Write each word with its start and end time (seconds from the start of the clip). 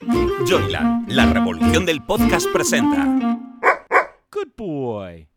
Joyland, 0.00 1.10
la 1.10 1.32
revolución 1.32 1.84
del 1.84 2.02
podcast 2.02 2.46
presenta. 2.52 3.04
Good 4.32 4.48
boy. 4.56 5.28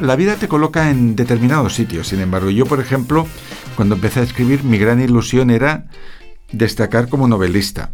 La 0.00 0.16
vida 0.16 0.36
te 0.36 0.48
coloca 0.48 0.90
en 0.90 1.16
determinados 1.16 1.74
sitios, 1.74 2.08
sin 2.08 2.20
embargo, 2.20 2.50
yo, 2.50 2.66
por 2.66 2.80
ejemplo, 2.80 3.26
cuando 3.76 3.96
empecé 3.96 4.20
a 4.20 4.24
escribir, 4.24 4.62
mi 4.62 4.78
gran 4.78 5.00
ilusión 5.00 5.50
era 5.50 5.86
destacar 6.52 7.08
como 7.08 7.26
novelista. 7.28 7.90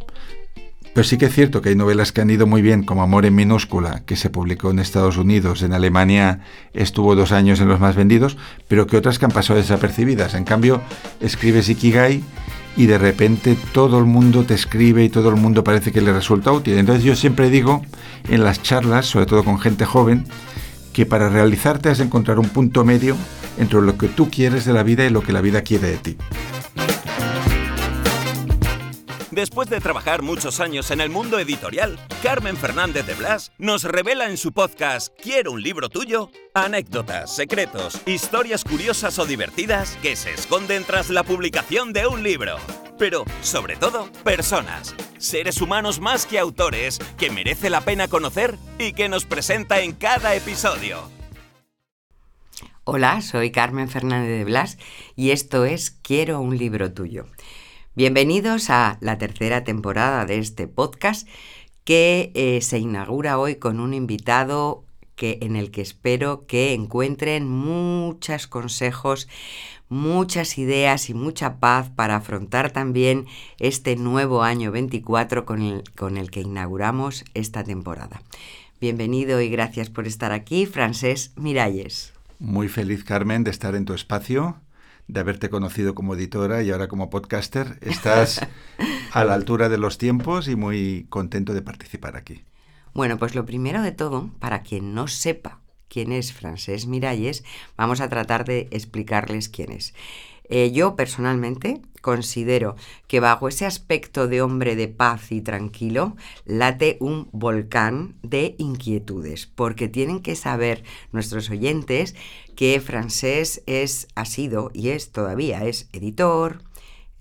Pero 0.93 1.05
sí 1.05 1.19
que 1.19 1.27
es 1.27 1.35
cierto 1.35 1.63
que 1.63 1.69
hay 1.69 1.77
novelas 1.77 2.11
que 2.11 2.21
han 2.21 2.31
ido 2.31 2.47
muy 2.47 2.63
bien, 2.63 2.83
como 2.83 3.03
Amor 3.03 3.25
en 3.25 3.35
minúscula, 3.35 4.03
que 4.07 4.17
se 4.17 4.29
publicó 4.29 4.71
en 4.73 4.81
Estados 4.81 5.17
Unidos, 5.17 5.63
en 5.63 5.73
Alemania 5.73 6.41
estuvo 6.75 7.15
dos 7.15 7.31
años 7.31 7.61
en 7.61 7.69
los 7.69 7.79
más 7.79 7.95
vendidos, 7.95 8.37
pero 8.67 8.87
que 8.87 8.97
otras 8.97 9.19
que 9.19 9.25
han 9.25 9.31
pasado 9.31 9.59
desapercibidas. 9.59 10.35
En 10.35 10.45
cambio, 10.45 10.83
escribes 11.21 11.69
Ikigai 11.69 12.25
y 12.77 12.87
de 12.87 12.99
repente 12.99 13.57
todo 13.73 13.99
el 13.99 14.05
mundo 14.05 14.45
te 14.45 14.55
escribe 14.55 15.05
y 15.05 15.09
todo 15.09 15.29
el 15.29 15.37
mundo 15.37 15.65
parece 15.65 15.93
que 15.93 16.01
le 16.01 16.13
resulta 16.13 16.53
útil. 16.53 16.79
Entonces 16.79 17.05
yo 17.05 17.17
siempre 17.17 17.51
digo 17.51 17.83
en 18.29 18.45
las 18.45 18.63
charlas, 18.63 19.07
sobre 19.07 19.27
todo 19.27 19.45
con 19.45 19.59
gente 19.59 19.85
joven, 19.85 20.27
que 20.93 21.07
para 21.07 21.29
realizarte 21.29 21.89
has 21.89 21.99
de 21.99 22.05
encontrar 22.05 22.39
un 22.39 22.49
punto 22.49 22.85
medio 22.85 23.17
entre 23.59 23.81
lo 23.83 23.97
que 23.97 24.09
tú 24.09 24.31
quieres 24.31 24.65
de 24.65 24.73
la 24.73 24.83
vida 24.83 25.05
y 25.05 25.11
lo 25.11 25.23
que 25.23 25.33
la 25.33 25.41
vida 25.41 25.63
quiere 25.63 25.89
de 25.89 25.99
ti. 25.99 26.17
Después 29.31 29.71
de 29.71 29.81
trabajar 29.81 30.23
muchos 30.23 30.59
años 30.59 30.91
en 30.91 31.01
el 31.01 31.09
mundo 31.09 31.39
editorial, 31.39 32.01
Carmen 32.21 32.57
Fernández 32.57 33.07
de 33.07 33.15
Blas 33.15 33.53
nos 33.59 33.85
revela 33.85 34.29
en 34.29 34.37
su 34.37 34.53
podcast 34.53 35.15
Quiero 35.23 35.53
un 35.53 35.63
libro 35.63 35.89
tuyo 35.89 36.31
anécdotas, 36.53 37.37
secretos, 37.37 38.01
historias 38.07 38.65
curiosas 38.65 39.21
o 39.21 39.27
divertidas 39.27 39.97
que 40.03 40.17
se 40.17 40.33
esconden 40.33 40.83
tras 40.83 41.11
la 41.11 41.23
publicación 41.23 41.93
de 41.93 42.09
un 42.09 42.25
libro. 42.25 42.57
Pero, 42.99 43.25
sobre 43.41 43.77
todo, 43.77 44.11
personas, 44.25 44.97
seres 45.19 45.61
humanos 45.61 46.01
más 46.01 46.27
que 46.27 46.41
autores 46.41 46.99
que 47.17 47.31
merece 47.31 47.71
la 47.71 47.83
pena 47.83 48.09
conocer 48.09 48.59
y 48.81 48.95
que 48.95 49.09
nos 49.09 49.27
presenta 49.27 49.81
en 49.81 49.93
cada 49.93 50.35
episodio. 50.35 51.09
Hola, 52.83 53.23
soy 53.23 53.53
Carmen 53.53 53.89
Fernández 53.89 54.39
de 54.39 54.45
Blas 54.45 54.77
y 55.15 55.31
esto 55.31 55.67
es 55.67 55.93
Quiero 55.93 56.41
un 56.41 56.59
libro 56.59 56.93
tuyo. 56.93 57.27
Bienvenidos 57.97 58.71
a 58.71 58.99
la 59.01 59.19
tercera 59.19 59.65
temporada 59.65 60.25
de 60.25 60.39
este 60.39 60.69
podcast 60.69 61.27
que 61.83 62.31
eh, 62.35 62.61
se 62.61 62.79
inaugura 62.79 63.37
hoy 63.37 63.57
con 63.57 63.81
un 63.81 63.95
invitado 63.95 64.85
que, 65.17 65.39
en 65.43 65.57
el 65.57 65.73
que 65.73 65.83
espero 65.83 66.47
que 66.47 66.73
encuentren 66.73 67.49
muchos 67.49 68.47
consejos, 68.47 69.29
muchas 69.89 70.57
ideas 70.57 71.11
y 71.11 71.15
mucha 71.15 71.59
paz 71.59 71.91
para 71.91 72.15
afrontar 72.15 72.71
también 72.71 73.27
este 73.59 73.97
nuevo 73.97 74.45
año 74.45 74.71
24 74.71 75.45
con 75.45 75.61
el, 75.61 75.83
con 75.97 76.17
el 76.17 76.31
que 76.31 76.43
inauguramos 76.43 77.25
esta 77.35 77.65
temporada. 77.65 78.23
Bienvenido 78.81 79.41
y 79.41 79.49
gracias 79.49 79.91
por 79.91 80.07
estar 80.07 80.31
aquí, 80.31 80.65
Francés 80.65 81.33
Miralles. 81.35 82.13
Muy 82.39 82.69
feliz, 82.69 83.03
Carmen, 83.03 83.43
de 83.43 83.51
estar 83.51 83.75
en 83.75 83.85
tu 83.85 83.95
espacio 83.95 84.61
de 85.13 85.21
haberte 85.21 85.51
conocido 85.51 85.95
como 85.95 86.15
editora 86.15 86.63
y 86.63 86.71
ahora 86.71 86.89
como 86.89 87.11
podcaster. 87.11 87.79
Estás 87.81 88.41
a 89.13 89.25
la 89.25 89.35
altura 89.35 89.69
de 89.69 89.79
los 89.79 89.99
tiempos 89.99 90.49
y 90.49 90.57
muy 90.57 91.07
contento 91.09 91.55
de 91.55 91.63
participar 91.63 92.17
aquí. 92.17 92.45
Bueno, 92.95 93.19
pues 93.19 93.35
lo 93.35 93.47
primero 93.47 93.83
de 93.83 93.93
todo, 93.93 94.31
para 94.39 94.63
quien 94.63 94.95
no 94.95 95.09
sepa 95.09 95.61
quién 95.89 96.13
es 96.13 96.33
Francés 96.33 96.87
Miralles, 96.87 97.45
vamos 97.77 98.01
a 98.01 98.09
tratar 98.09 98.45
de 98.45 98.69
explicarles 98.71 99.49
quién 99.49 99.73
es. 99.73 99.95
Eh, 100.51 100.73
yo 100.73 100.97
personalmente 100.97 101.81
considero 102.01 102.75
que 103.07 103.21
bajo 103.21 103.49
ese 103.49 103.67
aspecto 103.67 104.27
de 104.27 104.43
hombre 104.43 104.75
de 104.75 104.89
paz 104.89 105.31
y 105.31 105.41
tranquilo 105.41 106.17
late 106.45 106.97
un 107.01 107.29
volcán 107.33 108.17
de 108.23 108.57
inquietudes, 108.59 109.47
porque 109.47 109.89
tienen 109.89 110.21
que 110.21 110.35
saber 110.35 110.83
nuestros 111.13 111.51
oyentes 111.51 112.17
que 112.57 112.81
Francés 112.81 113.63
es, 113.67 114.09
ha 114.17 114.25
sido 114.25 114.71
y 114.75 114.89
es 114.89 115.13
todavía, 115.13 115.65
es 115.65 115.89
editor, 115.93 116.63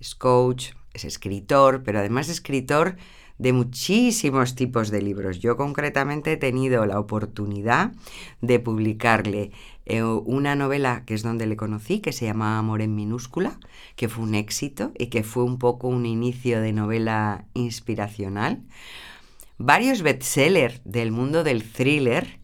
es 0.00 0.14
coach, 0.16 0.72
es 0.92 1.04
escritor, 1.04 1.82
pero 1.84 2.00
además 2.00 2.28
escritor 2.28 2.96
de 3.38 3.54
muchísimos 3.54 4.54
tipos 4.54 4.90
de 4.90 5.00
libros. 5.00 5.38
Yo 5.38 5.56
concretamente 5.56 6.32
he 6.32 6.36
tenido 6.36 6.84
la 6.84 7.00
oportunidad 7.00 7.92
de 8.42 8.60
publicarle 8.60 9.52
eh, 9.92 10.04
una 10.04 10.54
novela 10.54 11.02
que 11.04 11.14
es 11.14 11.24
donde 11.24 11.46
le 11.46 11.56
conocí, 11.56 11.98
que 11.98 12.12
se 12.12 12.24
llama 12.24 12.58
Amor 12.58 12.80
en 12.80 12.94
minúscula, 12.94 13.58
que 13.96 14.08
fue 14.08 14.22
un 14.22 14.36
éxito 14.36 14.92
y 14.96 15.06
que 15.06 15.24
fue 15.24 15.42
un 15.42 15.58
poco 15.58 15.88
un 15.88 16.06
inicio 16.06 16.60
de 16.60 16.72
novela 16.72 17.46
inspiracional. 17.54 18.62
Varios 19.58 20.02
bestsellers 20.02 20.80
del 20.84 21.10
mundo 21.10 21.42
del 21.42 21.64
thriller 21.64 22.39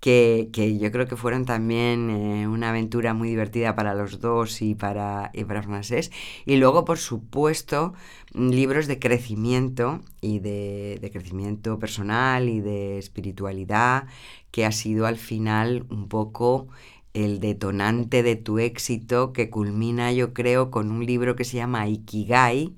que, 0.00 0.50
yo 0.80 0.92
creo 0.92 1.06
que 1.06 1.16
fueron 1.16 1.44
también 1.44 2.10
eh, 2.10 2.48
una 2.48 2.70
aventura 2.70 3.14
muy 3.14 3.28
divertida 3.28 3.74
para 3.74 3.94
los 3.94 4.20
dos 4.20 4.62
y 4.62 4.74
para, 4.74 5.30
y 5.34 5.44
para 5.44 5.62
Francés. 5.62 6.10
Y 6.44 6.56
luego, 6.56 6.84
por 6.84 6.98
supuesto, 6.98 7.94
libros 8.32 8.86
de 8.86 8.98
crecimiento 8.98 10.00
y 10.20 10.40
de, 10.40 10.98
de 11.00 11.10
crecimiento 11.10 11.78
personal 11.78 12.48
y 12.48 12.60
de 12.60 12.98
espiritualidad, 12.98 14.06
que 14.50 14.64
ha 14.64 14.72
sido 14.72 15.06
al 15.06 15.16
final 15.16 15.86
un 15.90 16.08
poco 16.08 16.68
el 17.16 17.40
detonante 17.40 18.22
de 18.22 18.36
tu 18.36 18.58
éxito 18.58 19.32
que 19.32 19.48
culmina 19.48 20.12
yo 20.12 20.34
creo 20.34 20.70
con 20.70 20.90
un 20.90 21.06
libro 21.06 21.34
que 21.34 21.44
se 21.44 21.56
llama 21.56 21.88
Ikigai 21.88 22.76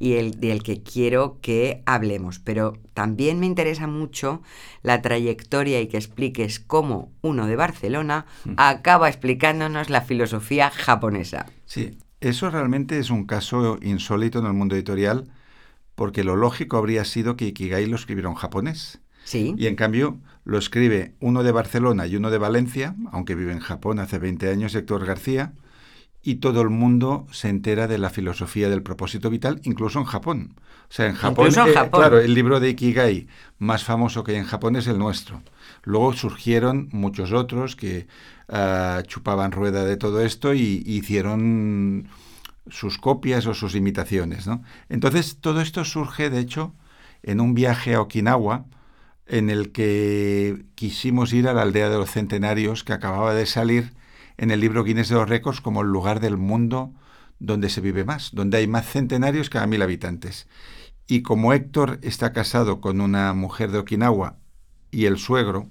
y 0.00 0.14
el 0.14 0.40
del 0.40 0.64
que 0.64 0.82
quiero 0.82 1.38
que 1.40 1.82
hablemos. 1.86 2.40
Pero 2.40 2.74
también 2.94 3.38
me 3.38 3.46
interesa 3.46 3.86
mucho 3.86 4.42
la 4.82 5.02
trayectoria 5.02 5.80
y 5.80 5.86
que 5.86 5.98
expliques 5.98 6.58
cómo 6.58 7.12
uno 7.22 7.46
de 7.46 7.54
Barcelona 7.54 8.26
mm. 8.44 8.54
acaba 8.56 9.08
explicándonos 9.08 9.88
la 9.88 10.00
filosofía 10.00 10.70
japonesa. 10.70 11.46
Sí, 11.64 11.96
eso 12.20 12.50
realmente 12.50 12.98
es 12.98 13.10
un 13.10 13.24
caso 13.24 13.78
insólito 13.82 14.40
en 14.40 14.46
el 14.46 14.52
mundo 14.52 14.74
editorial 14.74 15.30
porque 15.94 16.24
lo 16.24 16.34
lógico 16.34 16.76
habría 16.76 17.04
sido 17.04 17.36
que 17.36 17.46
Ikigai 17.46 17.86
lo 17.86 17.94
escribiera 17.94 18.28
en 18.28 18.34
japonés. 18.34 19.00
Y 19.32 19.66
en 19.66 19.74
cambio 19.74 20.20
lo 20.46 20.58
escribe 20.58 21.12
uno 21.18 21.42
de 21.42 21.50
Barcelona 21.50 22.06
y 22.06 22.14
uno 22.14 22.30
de 22.30 22.38
Valencia, 22.38 22.94
aunque 23.10 23.34
vive 23.34 23.52
en 23.52 23.58
Japón 23.58 23.98
hace 23.98 24.20
20 24.20 24.48
años, 24.48 24.76
Héctor 24.76 25.04
García, 25.04 25.52
y 26.22 26.36
todo 26.36 26.62
el 26.62 26.70
mundo 26.70 27.26
se 27.32 27.48
entera 27.48 27.88
de 27.88 27.98
la 27.98 28.10
filosofía 28.10 28.68
del 28.68 28.84
propósito 28.84 29.28
vital, 29.28 29.60
incluso 29.64 29.98
en 29.98 30.04
Japón. 30.04 30.54
O 30.88 30.92
sea, 30.92 31.06
en 31.08 31.16
Japón, 31.16 31.48
en 31.48 31.68
eh, 31.68 31.72
Japón. 31.72 32.00
claro, 32.00 32.20
el 32.20 32.32
libro 32.32 32.60
de 32.60 32.70
Ikigai 32.70 33.26
más 33.58 33.82
famoso 33.82 34.22
que 34.22 34.32
hay 34.32 34.38
en 34.38 34.44
Japón 34.44 34.76
es 34.76 34.86
el 34.86 34.98
nuestro. 34.98 35.42
Luego 35.82 36.12
surgieron 36.12 36.90
muchos 36.92 37.32
otros 37.32 37.74
que 37.74 38.06
ah, 38.48 39.02
chupaban 39.04 39.50
rueda 39.50 39.84
de 39.84 39.96
todo 39.96 40.20
esto 40.20 40.54
y, 40.54 40.80
y 40.86 40.98
hicieron 40.98 42.06
sus 42.68 42.98
copias 42.98 43.46
o 43.46 43.54
sus 43.54 43.74
imitaciones. 43.74 44.46
¿no? 44.46 44.62
Entonces, 44.88 45.38
todo 45.40 45.60
esto 45.60 45.84
surge, 45.84 46.30
de 46.30 46.38
hecho, 46.38 46.72
en 47.24 47.40
un 47.40 47.54
viaje 47.54 47.94
a 47.94 48.00
Okinawa, 48.00 48.66
en 49.26 49.50
el 49.50 49.72
que 49.72 50.66
quisimos 50.74 51.32
ir 51.32 51.48
a 51.48 51.54
la 51.54 51.62
aldea 51.62 51.90
de 51.90 51.98
los 51.98 52.10
centenarios 52.10 52.84
que 52.84 52.92
acababa 52.92 53.34
de 53.34 53.46
salir 53.46 53.94
en 54.36 54.50
el 54.50 54.60
libro 54.60 54.84
Guinness 54.84 55.08
de 55.08 55.16
los 55.16 55.28
Récords 55.28 55.60
como 55.60 55.82
el 55.82 55.88
lugar 55.88 56.20
del 56.20 56.36
mundo 56.36 56.92
donde 57.38 57.68
se 57.68 57.80
vive 57.80 58.04
más, 58.04 58.30
donde 58.32 58.58
hay 58.58 58.66
más 58.66 58.86
centenarios 58.86 59.50
cada 59.50 59.66
mil 59.66 59.82
habitantes. 59.82 60.48
Y 61.06 61.22
como 61.22 61.52
Héctor 61.52 61.98
está 62.02 62.32
casado 62.32 62.80
con 62.80 63.00
una 63.00 63.32
mujer 63.34 63.70
de 63.70 63.78
Okinawa 63.78 64.38
y 64.90 65.04
el 65.06 65.18
suegro, 65.18 65.70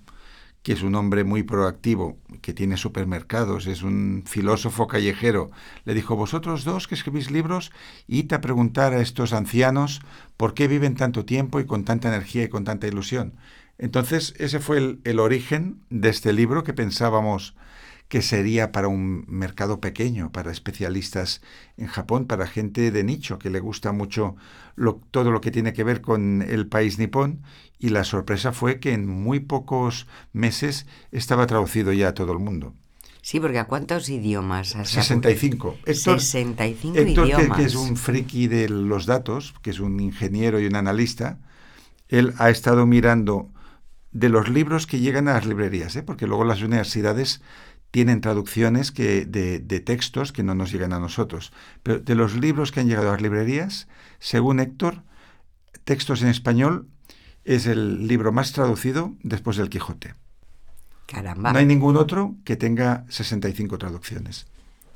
que 0.66 0.74
es 0.74 0.82
un 0.82 0.96
hombre 0.96 1.24
muy 1.24 1.44
proactivo, 1.44 2.18
que 2.42 2.52
tiene 2.52 2.76
supermercados, 2.76 3.68
es 3.68 3.84
un 3.84 4.24
filósofo 4.26 4.88
callejero, 4.88 5.52
le 5.84 5.94
dijo, 5.94 6.16
vosotros 6.16 6.64
dos 6.64 6.88
que 6.88 6.96
escribís 6.96 7.30
libros, 7.30 7.72
id 8.08 8.34
a 8.34 8.42
preguntar 8.42 8.92
a 8.92 9.00
estos 9.00 9.32
ancianos 9.32 10.02
por 10.38 10.56
qué 10.56 10.68
viven 10.68 10.96
tanto 10.96 11.24
tiempo 11.24 11.60
y 11.60 11.68
con 11.68 11.86
tanta 11.86 12.08
energía 12.08 12.46
y 12.46 12.50
con 12.50 12.64
tanta 12.64 12.88
ilusión. 12.88 13.36
Entonces, 13.78 14.34
ese 14.40 14.60
fue 14.60 14.80
el, 14.80 15.02
el 15.04 15.20
origen 15.20 15.82
de 15.92 16.10
este 16.10 16.34
libro 16.34 16.64
que 16.64 16.74
pensábamos 16.74 17.54
que 18.08 18.22
sería 18.22 18.72
para 18.72 18.88
un 18.88 19.26
mercado 19.28 19.80
pequeño, 19.82 20.32
para 20.32 20.52
especialistas 20.52 21.42
en 21.78 21.88
Japón, 21.88 22.26
para 22.26 22.48
gente 22.48 22.92
de 22.92 23.04
nicho 23.04 23.40
que 23.40 23.50
le 23.50 23.60
gusta 23.60 23.92
mucho 23.92 24.36
todo 25.12 25.32
lo 25.32 25.42
que 25.42 25.52
tiene 25.52 25.74
que 25.74 25.84
ver 25.84 26.02
con 26.02 26.42
el 26.42 26.68
país 26.68 27.00
nipón. 27.00 27.42
Y 27.80 27.90
la 27.90 28.04
sorpresa 28.04 28.52
fue 28.52 28.80
que 28.80 28.94
en 28.94 29.08
muy 29.08 29.40
pocos 29.40 30.08
meses 30.34 30.86
estaba 31.12 31.48
traducido 31.48 31.92
ya 31.94 32.10
a 32.10 32.14
todo 32.14 32.32
el 32.32 32.40
mundo. 32.40 32.74
Sí, 33.22 33.40
porque 33.40 33.58
¿a 33.58 33.66
cuántos 33.66 34.08
idiomas 34.10 34.76
has 34.76 34.90
65. 34.90 35.78
Héctor, 35.86 36.22
65 36.22 36.98
Héctor, 37.00 37.28
idiomas. 37.28 37.58
Que, 37.58 37.64
que 37.64 37.68
es 37.68 37.76
un 37.76 37.98
friki 37.98 38.48
de 38.48 38.70
los 38.70 39.08
datos, 39.08 39.56
que 39.64 39.72
es 39.72 39.80
un 39.80 40.00
ingeniero 40.00 40.60
y 40.60 40.68
un 40.68 40.76
analista, 40.76 41.40
él 42.08 42.36
ha 42.38 42.52
estado 42.52 42.86
mirando 42.86 43.50
de 44.12 44.30
los 44.30 44.48
libros 44.48 44.88
que 44.88 45.00
llegan 45.00 45.28
a 45.28 45.34
las 45.34 45.46
librerías, 45.46 45.96
¿eh? 45.96 46.04
porque 46.04 46.28
luego 46.28 46.46
las 46.46 46.62
universidades 46.62 47.42
tienen 47.92 48.22
traducciones 48.22 48.92
que, 48.92 49.26
de, 49.26 49.60
de, 49.60 49.80
textos 49.80 50.32
que 50.32 50.44
no 50.44 50.54
nos 50.54 50.72
llegan 50.72 50.94
a 50.94 51.00
nosotros. 51.00 51.54
Pero 51.82 52.00
de 52.00 52.16
los 52.16 52.36
libros 52.36 52.72
que 52.72 52.82
han 52.82 52.88
llegado 52.88 53.10
a 53.10 53.14
las 53.14 53.22
librerías, 53.22 53.88
según 54.20 54.60
Héctor, 54.60 55.04
textos 55.86 56.22
en 56.22 56.28
español 56.28 56.88
es 57.46 57.68
el 57.68 58.08
libro 58.08 58.32
más 58.32 58.52
traducido 58.52 59.14
después 59.24 59.56
del 59.56 59.70
Quijote. 59.70 60.16
Caramba. 61.06 61.54
No 61.54 61.60
hay 61.60 61.66
ningún 61.66 61.96
otro 61.96 62.36
que 62.44 62.56
tenga 62.56 63.06
65 63.10 63.78
traducciones. 63.78 64.48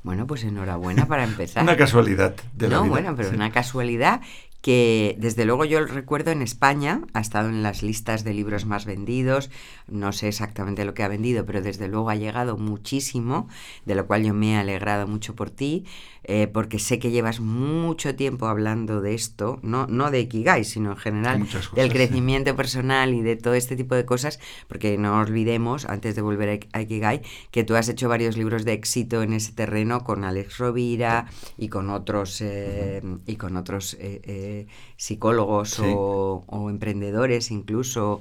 Bueno, 0.02 0.26
pues 0.26 0.44
enhorabuena 0.44 1.06
para 1.06 1.24
empezar. 1.24 1.62
una 1.62 1.76
casualidad 1.76 2.34
de 2.54 2.68
la 2.68 2.76
no, 2.76 2.82
vida. 2.82 2.90
bueno, 2.90 3.16
pero 3.16 3.30
sí. 3.30 3.34
una 3.36 3.52
casualidad 3.52 4.20
que 4.60 5.16
desde 5.18 5.44
luego 5.44 5.64
yo 5.64 5.84
recuerdo 5.86 6.30
en 6.30 6.42
España, 6.42 7.02
ha 7.14 7.20
estado 7.20 7.48
en 7.48 7.62
las 7.62 7.82
listas 7.82 8.24
de 8.24 8.34
libros 8.34 8.66
más 8.66 8.84
vendidos, 8.84 9.50
no 9.88 10.12
sé 10.12 10.28
exactamente 10.28 10.84
lo 10.84 10.92
que 10.94 11.02
ha 11.02 11.08
vendido, 11.08 11.46
pero 11.46 11.62
desde 11.62 11.88
luego 11.88 12.10
ha 12.10 12.16
llegado 12.16 12.58
muchísimo, 12.58 13.48
de 13.86 13.94
lo 13.94 14.06
cual 14.06 14.24
yo 14.24 14.34
me 14.34 14.52
he 14.52 14.56
alegrado 14.56 15.06
mucho 15.06 15.34
por 15.34 15.50
ti, 15.50 15.86
eh, 16.30 16.46
porque 16.46 16.78
sé 16.78 17.00
que 17.00 17.10
llevas 17.10 17.40
mucho 17.40 18.14
tiempo 18.14 18.46
hablando 18.46 19.00
de 19.00 19.14
esto, 19.14 19.58
no, 19.62 19.88
no 19.88 20.12
de 20.12 20.20
Ikigai, 20.20 20.64
sino 20.64 20.92
en 20.92 20.96
general 20.96 21.40
cosas, 21.40 21.74
del 21.74 21.88
sí. 21.88 21.92
crecimiento 21.94 22.54
personal 22.54 23.12
y 23.14 23.22
de 23.22 23.34
todo 23.34 23.54
este 23.54 23.74
tipo 23.74 23.96
de 23.96 24.04
cosas, 24.04 24.38
porque 24.68 24.96
no 24.96 25.18
olvidemos, 25.18 25.86
antes 25.86 26.14
de 26.14 26.22
volver 26.22 26.68
a 26.72 26.80
Ikigai, 26.82 27.22
que 27.50 27.64
tú 27.64 27.74
has 27.74 27.88
hecho 27.88 28.08
varios 28.08 28.36
libros 28.36 28.64
de 28.64 28.74
éxito 28.74 29.22
en 29.22 29.32
ese 29.32 29.52
terreno 29.52 30.04
con 30.04 30.22
Alex 30.22 30.58
Rovira 30.58 31.26
y 31.58 31.68
con 31.68 31.90
otros, 31.90 32.40
eh, 32.42 33.02
y 33.26 33.34
con 33.34 33.56
otros 33.56 33.94
eh, 33.94 34.20
eh, 34.24 34.66
psicólogos 34.96 35.70
Sí. 35.70 35.82
o, 35.86 36.44
o 36.46 36.70
emprendedores 36.70 37.50
incluso, 37.50 38.20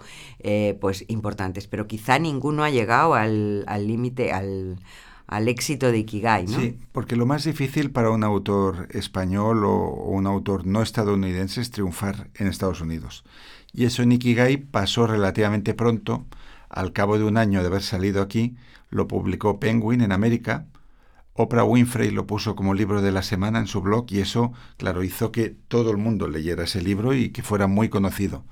pues 0.82 1.06
importantes, 1.10 1.68
pero 1.68 1.86
quizá 1.86 2.18
ninguno 2.18 2.64
ha 2.64 2.70
llegado 2.70 3.14
al 3.14 3.64
al 3.68 3.88
límite, 3.88 4.32
al, 4.32 4.78
al 4.80 4.80
éxito 5.48 5.92
de 5.92 6.00
Ikigai, 6.00 6.48
¿no? 6.48 6.60
Sí, 6.60 6.80
porque 6.92 7.16
lo 7.16 7.28
más 7.28 7.44
difícil 7.44 7.92
para 7.92 8.10
un 8.10 8.24
autor 8.24 8.88
español 8.90 9.64
o, 9.64 9.76
un 10.08 10.26
autor 10.26 10.66
no 10.66 10.82
estadounidense 10.82 11.62
es 11.62 11.70
triunfar 11.70 12.30
en 12.34 12.48
Estados 12.48 12.82
Unidos. 12.82 13.24
Y 13.72 13.86
eso 13.86 14.02
en 14.02 14.12
Ikigai 14.12 14.58
pasó 14.58 15.06
relativamente 15.06 15.76
pronto. 15.76 16.26
Al 16.68 16.94
cabo 16.94 17.20
de 17.20 17.26
un 17.26 17.38
año 17.38 17.62
de 17.62 17.68
haber 17.68 17.84
salido 17.84 18.24
aquí, 18.24 18.56
lo 18.90 19.08
publicó 19.08 19.60
Penguin 19.60 20.02
en 20.02 20.12
América. 20.12 20.66
Oprah 21.34 21.64
Winfrey 21.64 22.10
lo 22.10 22.26
puso 22.26 22.56
como 22.56 22.74
libro 22.74 23.04
de 23.04 23.12
la 23.12 23.22
semana 23.22 23.60
en 23.60 23.68
su 23.68 23.82
blog 23.82 24.08
y 24.10 24.22
eso, 24.22 24.52
claro, 24.78 25.04
hizo 25.04 25.32
que 25.32 25.56
todo 25.68 25.92
el 25.92 25.98
mundo 25.98 26.28
leyera 26.28 26.64
ese 26.64 26.82
libro 26.82 27.14
y 27.14 27.30
que 27.30 27.44
fuera 27.44 27.68
muy 27.68 27.90
conocido. 27.90 28.46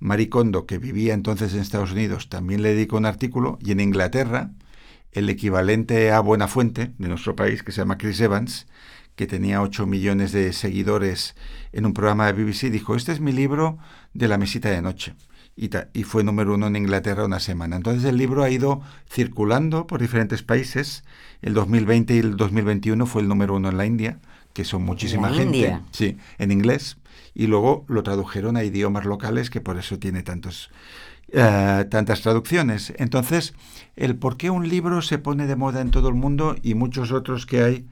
Marie 0.00 0.30
Kondo, 0.30 0.64
que 0.66 0.78
vivía 0.78 1.12
entonces 1.12 1.52
en 1.52 1.60
Estados 1.60 1.92
Unidos, 1.92 2.30
también 2.30 2.62
le 2.62 2.70
dedicó 2.70 2.96
un 2.96 3.06
artículo 3.06 3.58
y 3.60 3.70
en 3.70 3.80
Inglaterra 3.80 4.50
el 5.12 5.28
equivalente 5.28 6.10
a 6.10 6.20
Buenafuente 6.20 6.92
de 6.98 7.08
nuestro 7.08 7.36
país, 7.36 7.62
que 7.62 7.72
se 7.72 7.80
llama 7.80 7.98
Chris 7.98 8.20
Evans, 8.20 8.66
que 9.14 9.26
tenía 9.26 9.62
8 9.62 9.86
millones 9.86 10.32
de 10.32 10.52
seguidores 10.52 11.36
en 11.72 11.86
un 11.86 11.92
programa 11.92 12.26
de 12.26 12.32
BBC, 12.32 12.70
dijo, 12.70 12.96
este 12.96 13.12
es 13.12 13.20
mi 13.20 13.32
libro 13.32 13.78
de 14.14 14.28
la 14.28 14.38
mesita 14.38 14.70
de 14.70 14.80
noche. 14.82 15.14
Y, 15.54 15.70
y 15.92 16.04
fue 16.04 16.24
número 16.24 16.54
uno 16.54 16.66
en 16.66 16.76
Inglaterra 16.76 17.26
una 17.26 17.38
semana. 17.38 17.76
Entonces 17.76 18.04
el 18.04 18.16
libro 18.16 18.42
ha 18.42 18.48
ido 18.48 18.80
circulando 19.06 19.86
por 19.86 20.00
diferentes 20.00 20.42
países. 20.42 21.04
El 21.42 21.52
2020 21.52 22.14
y 22.14 22.18
el 22.18 22.36
2021 22.38 23.04
fue 23.04 23.20
el 23.20 23.28
número 23.28 23.54
uno 23.56 23.68
en 23.68 23.76
la 23.76 23.84
India, 23.84 24.18
que 24.52 24.64
son 24.64 24.82
muchísima 24.84 25.30
la 25.30 25.36
gente. 25.36 25.58
India? 25.58 25.82
Sí, 25.92 26.16
en 26.38 26.50
inglés. 26.52 26.96
Y 27.34 27.46
luego 27.46 27.84
lo 27.88 28.02
tradujeron 28.02 28.56
a 28.56 28.64
idiomas 28.64 29.04
locales, 29.04 29.48
que 29.50 29.60
por 29.60 29.78
eso 29.78 29.98
tiene 29.98 30.22
tantos, 30.22 30.70
eh, 31.32 31.86
tantas 31.90 32.20
traducciones. 32.20 32.92
Entonces, 32.98 33.54
el 33.96 34.16
por 34.16 34.36
qué 34.36 34.50
un 34.50 34.68
libro 34.68 35.00
se 35.02 35.18
pone 35.18 35.46
de 35.46 35.56
moda 35.56 35.80
en 35.80 35.90
todo 35.90 36.08
el 36.08 36.14
mundo 36.14 36.56
y 36.62 36.74
muchos 36.74 37.12
otros 37.12 37.46
que 37.46 37.62
hay 37.62 37.86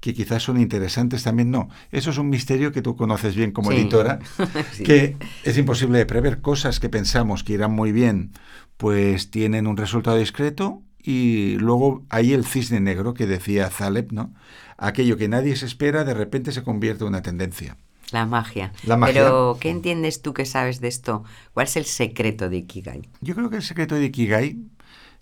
que 0.00 0.14
quizás 0.14 0.42
son 0.42 0.60
interesantes 0.60 1.22
también 1.22 1.52
no. 1.52 1.68
Eso 1.92 2.10
es 2.10 2.18
un 2.18 2.28
misterio 2.28 2.72
que 2.72 2.82
tú 2.82 2.96
conoces 2.96 3.36
bien 3.36 3.52
como 3.52 3.70
Sí. 3.70 3.76
editora, 3.76 4.18
Sí. 4.72 4.82
que 4.82 5.16
es 5.44 5.56
imposible 5.56 5.96
de 5.98 6.06
prever. 6.06 6.40
Cosas 6.40 6.80
que 6.80 6.88
pensamos 6.88 7.44
que 7.44 7.52
irán 7.52 7.70
muy 7.70 7.92
bien, 7.92 8.32
pues 8.78 9.30
tienen 9.30 9.68
un 9.68 9.76
resultado 9.76 10.16
discreto 10.16 10.82
y 11.02 11.56
luego 11.58 12.04
hay 12.08 12.32
el 12.32 12.44
cisne 12.44 12.80
negro 12.80 13.14
que 13.14 13.26
decía 13.26 13.70
Zaleb, 13.70 14.12
¿no? 14.12 14.32
Aquello 14.76 15.16
que 15.16 15.28
nadie 15.28 15.56
se 15.56 15.66
espera 15.66 16.04
de 16.04 16.14
repente 16.14 16.52
se 16.52 16.62
convierte 16.62 17.04
en 17.04 17.08
una 17.08 17.22
tendencia. 17.22 17.76
La 18.10 18.26
magia. 18.26 18.72
La 18.84 18.96
magia. 18.96 19.22
Pero, 19.22 19.56
¿qué 19.58 19.70
entiendes 19.70 20.20
tú 20.22 20.34
que 20.34 20.44
sabes 20.44 20.80
de 20.80 20.88
esto? 20.88 21.24
¿Cuál 21.54 21.66
es 21.66 21.76
el 21.76 21.86
secreto 21.86 22.48
de 22.48 22.58
Ikigai? 22.58 23.08
Yo 23.20 23.34
creo 23.34 23.48
que 23.48 23.56
el 23.56 23.62
secreto 23.62 23.94
de 23.94 24.04
Ikigai 24.04 24.58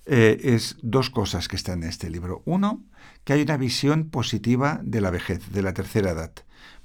eh, 0.06 0.40
es 0.42 0.76
dos 0.82 1.08
cosas 1.08 1.46
que 1.46 1.56
están 1.56 1.82
en 1.82 1.88
este 1.88 2.10
libro. 2.10 2.42
Uno, 2.46 2.82
que 3.24 3.34
hay 3.34 3.42
una 3.42 3.56
visión 3.56 4.10
positiva 4.10 4.80
de 4.82 5.00
la 5.00 5.10
vejez, 5.10 5.52
de 5.52 5.62
la 5.62 5.72
tercera 5.72 6.10
edad. 6.10 6.32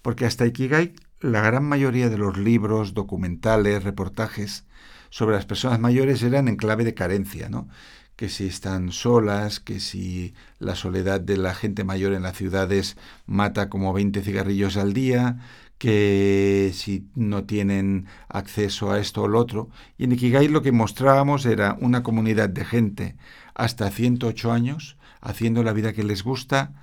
Porque 0.02 0.26
hasta 0.26 0.46
Ikigai, 0.46 0.94
la 1.22 1.42
gran 1.42 1.64
mayoría 1.64 2.10
de 2.10 2.20
los 2.20 2.38
libros, 2.38 2.94
documentales, 2.94 3.84
reportajes 3.84 4.66
sobre 5.10 5.36
las 5.36 5.46
personas 5.46 5.80
mayores 5.80 6.22
eran 6.22 6.48
en 6.48 6.56
clave 6.56 6.84
de 6.84 6.94
carencia, 6.94 7.50
¿no? 7.50 7.68
Que 8.16 8.30
si 8.30 8.48
están 8.48 8.92
solas, 8.92 9.60
que 9.60 9.80
si 9.80 10.34
la 10.60 10.76
soledad 10.76 11.20
de 11.20 11.38
la 11.38 11.54
gente 11.54 11.84
mayor 11.84 12.14
en 12.14 12.24
las 12.24 12.38
ciudades 12.38 12.98
mata 13.26 13.70
como 13.70 13.92
20 13.94 14.22
cigarrillos 14.22 14.78
al 14.78 14.94
día, 14.94 15.38
que 15.78 16.72
si 16.74 17.08
no 17.16 17.44
tienen 17.44 18.08
acceso 18.30 18.92
a 18.92 19.00
esto 19.00 19.24
o 19.24 19.28
lo 19.28 19.40
otro. 19.40 19.70
Y 19.98 20.06
en 20.06 20.14
Ikigai 20.14 20.48
lo 20.48 20.62
que 20.62 20.72
mostrábamos 20.72 21.46
era 21.46 21.78
una 21.82 22.04
comunidad 22.04 22.50
de 22.50 22.66
gente 22.66 23.16
hasta 23.54 23.90
108 23.92 24.52
años 24.52 24.98
haciendo 25.22 25.64
la 25.64 25.74
vida 25.74 25.94
que 25.94 26.04
les 26.04 26.24
gusta, 26.24 26.74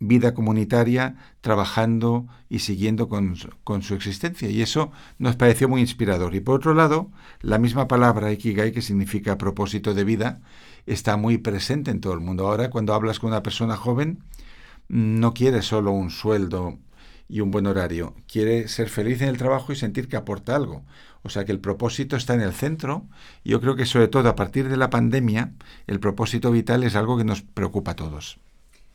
vida 0.00 0.34
comunitaria, 0.34 1.16
trabajando 1.42 2.26
y 2.48 2.60
siguiendo 2.60 3.08
con, 3.08 3.36
con 3.62 3.82
su 3.82 3.94
existencia. 3.94 4.50
Y 4.50 4.62
eso 4.62 4.90
nos 5.18 5.36
pareció 5.36 5.68
muy 5.68 5.82
inspirador. 5.82 6.34
Y 6.34 6.40
por 6.40 6.56
otro 6.56 6.74
lado, 6.74 7.10
la 7.42 7.58
misma 7.58 7.86
palabra 7.86 8.32
Ikigai, 8.32 8.72
que 8.72 8.82
significa 8.82 9.38
propósito 9.38 9.94
de 9.94 10.04
vida, 10.04 10.40
está 10.86 11.16
muy 11.16 11.38
presente 11.38 11.90
en 11.90 12.00
todo 12.00 12.14
el 12.14 12.20
mundo. 12.20 12.48
Ahora, 12.48 12.70
cuando 12.70 12.94
hablas 12.94 13.20
con 13.20 13.28
una 13.28 13.42
persona 13.42 13.76
joven, 13.76 14.24
no 14.88 15.34
quiere 15.34 15.62
solo 15.62 15.92
un 15.92 16.10
sueldo 16.10 16.78
y 17.28 17.40
un 17.40 17.52
buen 17.52 17.66
horario, 17.66 18.16
quiere 18.26 18.66
ser 18.66 18.88
feliz 18.88 19.22
en 19.22 19.28
el 19.28 19.38
trabajo 19.38 19.72
y 19.72 19.76
sentir 19.76 20.08
que 20.08 20.16
aporta 20.16 20.56
algo. 20.56 20.82
O 21.22 21.28
sea 21.28 21.44
que 21.44 21.52
el 21.52 21.60
propósito 21.60 22.16
está 22.16 22.34
en 22.34 22.40
el 22.40 22.52
centro. 22.52 23.06
Yo 23.44 23.60
creo 23.60 23.76
que 23.76 23.86
sobre 23.86 24.08
todo 24.08 24.28
a 24.28 24.34
partir 24.34 24.68
de 24.68 24.76
la 24.76 24.90
pandemia, 24.90 25.52
el 25.86 26.00
propósito 26.00 26.50
vital 26.50 26.82
es 26.82 26.96
algo 26.96 27.16
que 27.18 27.24
nos 27.24 27.42
preocupa 27.42 27.92
a 27.92 27.96
todos. 27.96 28.40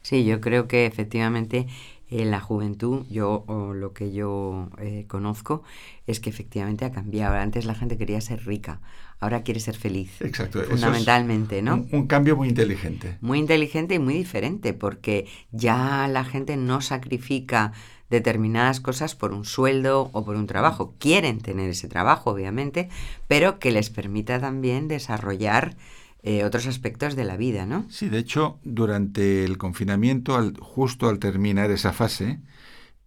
Sí, 0.06 0.24
yo 0.24 0.40
creo 0.40 0.68
que 0.68 0.86
efectivamente 0.86 1.66
en 2.12 2.30
la 2.30 2.40
juventud, 2.40 3.08
yo 3.10 3.44
o 3.48 3.74
lo 3.74 3.92
que 3.92 4.14
yo 4.14 4.70
eh, 4.78 5.06
conozco 5.08 5.64
es 6.06 6.20
que 6.20 6.30
efectivamente 6.30 6.86
ha 6.86 6.92
cambiado. 6.92 7.34
Antes 7.38 7.66
la 7.66 7.74
gente 7.74 7.98
quería 7.98 8.22
ser 8.22 8.46
rica, 8.46 8.82
ahora 9.20 9.42
quiere 9.42 9.60
ser 9.60 9.76
feliz. 9.76 10.22
Exacto. 10.22 10.60
eso 10.60 10.66
es 10.66 10.80
Fundamentalmente, 10.80 11.64
¿no? 11.64 11.78
Un, 11.78 11.90
un 11.92 12.06
cambio 12.06 12.36
muy 12.36 12.50
inteligente. 12.50 13.18
Muy 13.20 13.40
inteligente 13.40 13.96
y 13.96 14.00
muy 14.00 14.14
diferente, 14.14 14.74
porque 14.74 15.26
ya 15.52 16.08
la 16.08 16.24
gente 16.24 16.56
no 16.56 16.82
sacrifica 16.82 17.74
determinadas 18.12 18.82
cosas 18.82 19.16
por 19.16 19.34
un 19.34 19.44
sueldo 19.44 20.12
o 20.14 20.24
por 20.24 20.36
un 20.36 20.46
trabajo. 20.46 20.94
Quieren 21.00 21.40
tener 21.40 21.72
ese 21.72 21.88
trabajo, 21.88 22.30
obviamente, 22.30 22.90
pero 23.28 23.58
que 23.58 23.72
les 23.72 23.90
permita 23.90 24.40
también 24.40 24.88
desarrollar 24.88 25.76
eh, 26.26 26.44
otros 26.44 26.68
aspectos 26.68 27.16
de 27.16 27.24
la 27.26 27.38
vida, 27.38 27.66
¿no? 27.66 27.86
Sí, 27.90 28.10
de 28.10 28.18
hecho, 28.20 28.60
durante 28.64 29.44
el 29.46 29.58
confinamiento, 29.58 30.36
al- 30.36 30.58
justo 30.60 31.08
al 31.10 31.20
terminar 31.20 31.72
esa 31.72 31.94
fase, 31.94 32.40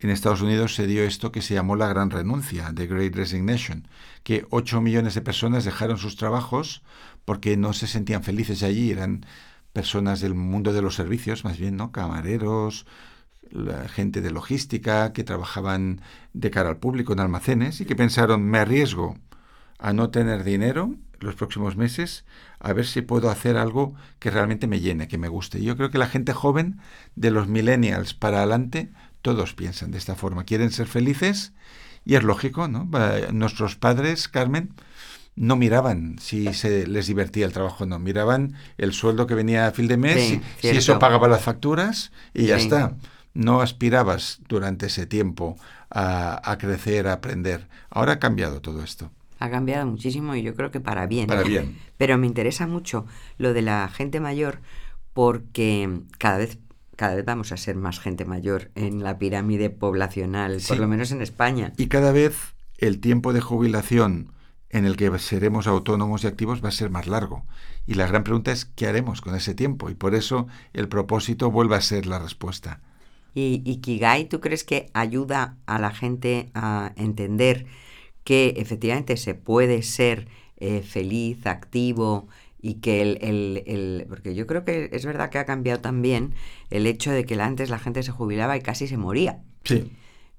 en 0.00 0.10
Estados 0.10 0.42
Unidos 0.42 0.75
se 0.75 0.87
dio 0.87 1.02
esto 1.04 1.32
que 1.32 1.42
se 1.42 1.54
llamó 1.54 1.76
la 1.76 1.88
gran 1.88 2.10
renuncia, 2.10 2.72
The 2.75 2.87
Great 2.87 3.14
Resignation, 3.16 3.88
que 4.22 4.46
8 4.50 4.80
millones 4.80 5.14
de 5.14 5.22
personas 5.22 5.64
dejaron 5.64 5.98
sus 5.98 6.16
trabajos 6.16 6.82
porque 7.25 7.56
no 7.56 7.72
se 7.72 7.87
sentían 7.88 8.22
felices 8.22 8.62
allí, 8.62 8.90
eran 8.92 9.26
personas 9.72 10.20
del 10.20 10.34
mundo 10.34 10.72
de 10.72 10.82
los 10.82 10.94
servicios, 10.94 11.44
más 11.44 11.58
bien, 11.58 11.76
¿no? 11.76 11.92
Camareros, 11.92 12.87
la 13.50 13.88
gente 13.88 14.20
de 14.20 14.30
logística 14.30 15.12
que 15.12 15.25
trabajaban 15.25 16.00
de 16.32 16.50
cara 16.50 16.68
al 16.70 16.78
público 16.78 17.12
en 17.12 17.20
almacenes 17.20 17.80
y 17.80 17.84
que 17.87 17.96
pensaron, 17.96 18.44
me 18.44 18.58
arriesgo 18.58 19.16
a 19.78 19.92
no 19.92 20.10
tener 20.10 20.44
dinero 20.44 20.94
los 21.20 21.34
próximos 21.34 21.76
meses, 21.76 22.25
a 22.60 22.72
ver 22.72 22.87
si 22.87 23.02
puedo 23.02 23.30
hacer 23.30 23.56
algo 23.56 23.94
que 24.18 24.30
realmente 24.30 24.66
me 24.66 24.80
llene, 24.80 25.08
que 25.08 25.18
me 25.18 25.28
guste. 25.28 25.62
Yo 25.62 25.76
creo 25.76 25.90
que 25.90 25.98
la 25.98 26.06
gente 26.08 26.32
joven, 26.32 26.80
de 27.16 27.30
los 27.30 27.48
millennials 27.48 28.14
para 28.14 28.38
adelante, 28.38 28.90
todos 29.22 29.54
piensan 29.54 29.90
de 29.90 29.98
esta 29.98 30.14
forma. 30.14 30.44
Quieren 30.44 30.70
ser 30.70 30.87
felices 30.87 31.52
y 32.04 32.14
es 32.16 32.22
lógico, 32.22 32.68
¿no? 32.68 32.88
Nuestros 33.32 33.76
padres, 33.76 34.28
Carmen, 34.28 34.75
no 35.37 35.56
miraban 35.56 36.18
si 36.18 36.52
se 36.54 36.87
les 36.87 37.06
divertía 37.06 37.46
el 37.46 37.52
trabajo 37.52 37.84
o 37.84 37.87
no, 37.87 37.98
miraban 37.98 38.54
el 38.76 38.92
sueldo 38.92 39.26
que 39.26 39.34
venía 39.34 39.66
a 39.68 39.72
fin 39.72 39.87
de 39.88 39.96
mes, 39.96 40.22
Sí, 40.22 40.42
si- 40.60 40.76
eso 40.76 40.98
pagaba 40.98 41.28
las 41.28 41.42
facturas 41.42 42.12
y 42.34 42.46
ya 42.46 42.56
está. 42.56 42.96
No 43.34 43.60
aspirabas 43.60 44.40
durante 44.48 44.87
ese 44.87 45.06
tiempo 45.06 45.56
a, 45.90 46.40
a 46.50 46.58
crecer, 46.58 47.06
a 47.06 47.12
aprender. 47.14 47.68
Ahora 47.90 48.14
ha 48.14 48.18
cambiado 48.18 48.60
todo 48.60 48.82
esto. 48.82 49.12
Ha 49.38 49.50
cambiado 49.50 49.87
muchísimo 49.87 50.35
y 50.35 50.42
yo 50.42 50.54
creo 50.54 50.71
que 50.71 50.80
para 50.80 51.07
bien. 51.07 51.26
Para 51.26 51.42
bien. 51.42 51.78
Pero 51.97 52.18
me 52.18 52.26
interesa 52.26 52.66
mucho 52.66 53.07
lo 53.37 53.52
de 53.52 53.62
la 53.62 53.88
gente 53.88 54.21
mayor 54.21 54.61
porque 55.12 56.00
cada 56.18 56.38
vez 56.38 56.59
cada 56.97 57.14
vez 57.14 57.25
vamos 57.25 57.52
a 57.52 57.57
ser 57.57 57.76
más 57.76 58.00
gente 58.00 58.25
mayor 58.25 58.73
en 58.75 59.04
la 59.04 59.18
pirámide 59.18 59.71
poblacional, 59.71 60.61
por 60.66 60.78
lo 60.80 60.88
menos 60.88 61.12
en 61.12 61.23
España. 61.23 61.73
Y 61.76 61.87
cada 61.87 62.11
vez 62.11 62.57
el 62.76 62.99
tiempo 62.99 63.33
de 63.33 63.40
jubilación 63.40 64.33
en 64.71 64.85
el 64.85 64.97
que 64.97 65.16
seremos 65.18 65.68
autónomos 65.68 66.25
y 66.25 66.26
activos 66.26 66.62
va 66.62 66.68
a 66.68 66.73
ser 66.73 66.90
más 66.90 67.07
largo. 67.07 67.47
Y 67.87 67.95
la 67.95 68.07
gran 68.07 68.25
pregunta 68.25 68.52
es 68.52 68.64
qué 68.64 68.87
haremos 68.87 69.21
con 69.21 69.37
ese 69.37 69.54
tiempo. 69.54 69.90
Y 69.90 69.95
por 69.95 70.16
eso 70.16 70.49
el 70.73 70.88
propósito 70.88 71.50
vuelve 71.52 71.76
a 71.76 71.80
ser 71.80 72.07
la 72.07 72.18
respuesta. 72.18 72.80
Y 73.35 73.62
Ikigai, 73.64 74.28
¿tú 74.28 74.40
crees 74.40 74.64
que 74.64 74.90
ayuda 74.92 75.57
a 75.66 75.78
la 75.78 75.92
gente 75.92 76.50
a 76.54 76.92
entender 76.97 77.66
que 78.28 78.54
efectivamente 78.64 79.16
se 79.16 79.35
puede 79.35 79.78
ser 79.82 80.16
eh, 80.66 80.82
feliz, 80.82 81.47
activo 81.47 82.28
y 82.61 82.73
que 82.82 83.00
el, 83.04 83.12
el- 83.23 83.62
el- 83.75 84.06
Porque 84.08 84.35
yo 84.35 84.47
creo 84.47 84.64
que 84.66 84.90
es 84.92 85.04
verdad 85.06 85.30
que 85.30 85.38
ha 85.38 85.44
cambiado 85.52 85.80
también 85.80 86.35
el 86.70 86.87
hecho 86.87 87.11
de 87.12 87.25
que 87.25 87.40
antes 87.40 87.70
la 87.70 87.78
gente 87.78 88.02
se 88.02 88.12
jubilaba 88.18 88.56
y 88.56 88.61
casi 88.62 88.87
se 88.88 88.97
moría. 89.06 89.32
Sí. 89.64 89.90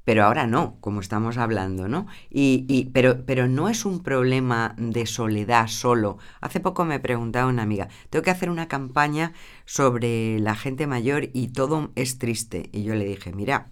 Pero 0.06 0.24
ahora 0.24 0.48
no, 0.48 0.78
como 0.82 1.02
estamos 1.02 1.38
hablando, 1.38 1.88
¿no? 1.88 2.08
Y, 2.32 2.66
y- 2.68 2.86
pero, 2.94 3.26
pero 3.26 3.48
no 3.48 3.70
es 3.70 3.86
un 3.86 4.02
problema 4.02 4.76
de 4.78 5.06
soledad 5.06 5.68
solo. 5.68 6.18
Hace 6.42 6.60
poco 6.60 6.84
me 6.86 7.00
preguntaba 7.00 7.50
una 7.50 7.64
amiga, 7.64 7.90
tengo 8.10 8.24
que 8.24 8.32
hacer 8.32 8.50
una 8.50 8.68
campaña 8.68 9.34
sobre 9.66 10.40
la 10.40 10.56
gente 10.56 10.88
mayor 10.88 11.30
y 11.34 11.50
todo 11.50 11.92
es 11.96 12.18
triste. 12.18 12.70
Y 12.72 12.84
yo 12.84 12.96
le 12.96 13.06
dije, 13.06 13.34
mira, 13.34 13.72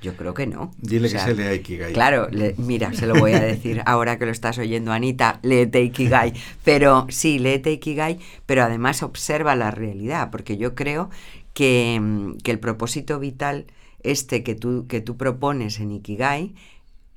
yo 0.00 0.16
creo 0.16 0.34
que 0.34 0.46
no. 0.46 0.72
Dile 0.78 1.06
O 1.06 1.10
sea, 1.10 1.24
que 1.24 1.30
se 1.30 1.36
lea 1.36 1.54
Ikigai. 1.54 1.92
Claro, 1.92 2.28
le- 2.30 2.54
mira, 2.58 2.92
se 2.92 3.06
lo 3.06 3.14
voy 3.14 3.32
a 3.32 3.40
decir 3.40 3.82
ahora 3.86 4.18
que 4.18 4.26
lo 4.26 4.32
estás 4.32 4.58
oyendo, 4.58 4.92
Anita, 4.92 5.38
léete 5.42 5.82
Ikigai. 5.82 6.32
Pero 6.64 7.06
sí, 7.08 7.38
léete 7.38 7.70
Ikigai, 7.72 8.18
pero 8.46 8.62
además 8.64 9.02
observa 9.02 9.54
la 9.56 9.70
realidad, 9.70 10.30
porque 10.30 10.56
yo 10.56 10.74
creo 10.74 11.10
que, 11.54 11.98
mm, 12.00 12.38
que 12.38 12.50
el 12.50 12.58
propósito 12.58 13.18
vital, 13.18 13.66
este 14.02 14.42
que 14.42 14.54
tú, 14.54 14.86
que 14.88 15.00
tú 15.00 15.16
propones 15.16 15.78
en 15.80 15.92
Ikigai, 15.92 16.54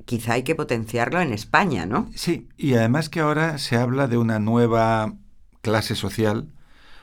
quizá 0.06 0.34
hay 0.34 0.44
que 0.44 0.54
potenciarlo 0.56 1.20
en 1.22 1.34
España, 1.34 1.86
¿no? 1.88 2.12
Sí, 2.16 2.48
y 2.58 2.76
además 2.76 3.10
que 3.10 3.22
ahora 3.22 3.58
se 3.58 3.76
habla 3.76 4.08
de 4.08 4.18
una 4.18 4.38
nueva 4.40 5.16
clase 5.62 5.96
social 5.96 6.48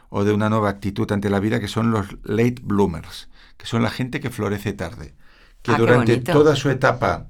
o 0.09 0.23
de 0.25 0.33
una 0.33 0.49
nueva 0.49 0.69
actitud 0.71 1.11
ante 1.11 1.31
la 1.31 1.41
vida 1.41 1.59
que 1.59 1.67
son 1.69 1.91
los 1.91 2.07
late 2.23 2.57
bloomers, 2.62 3.29
que 3.62 3.69
son 3.69 3.83
la 3.85 3.90
gente 3.90 4.21
que 4.21 4.31
florece 4.31 4.73
tarde, 4.73 5.14
que 5.62 5.71
Ah, 5.73 5.78
durante 5.78 6.19
toda 6.19 6.57
su 6.57 6.69
etapa, 6.69 7.28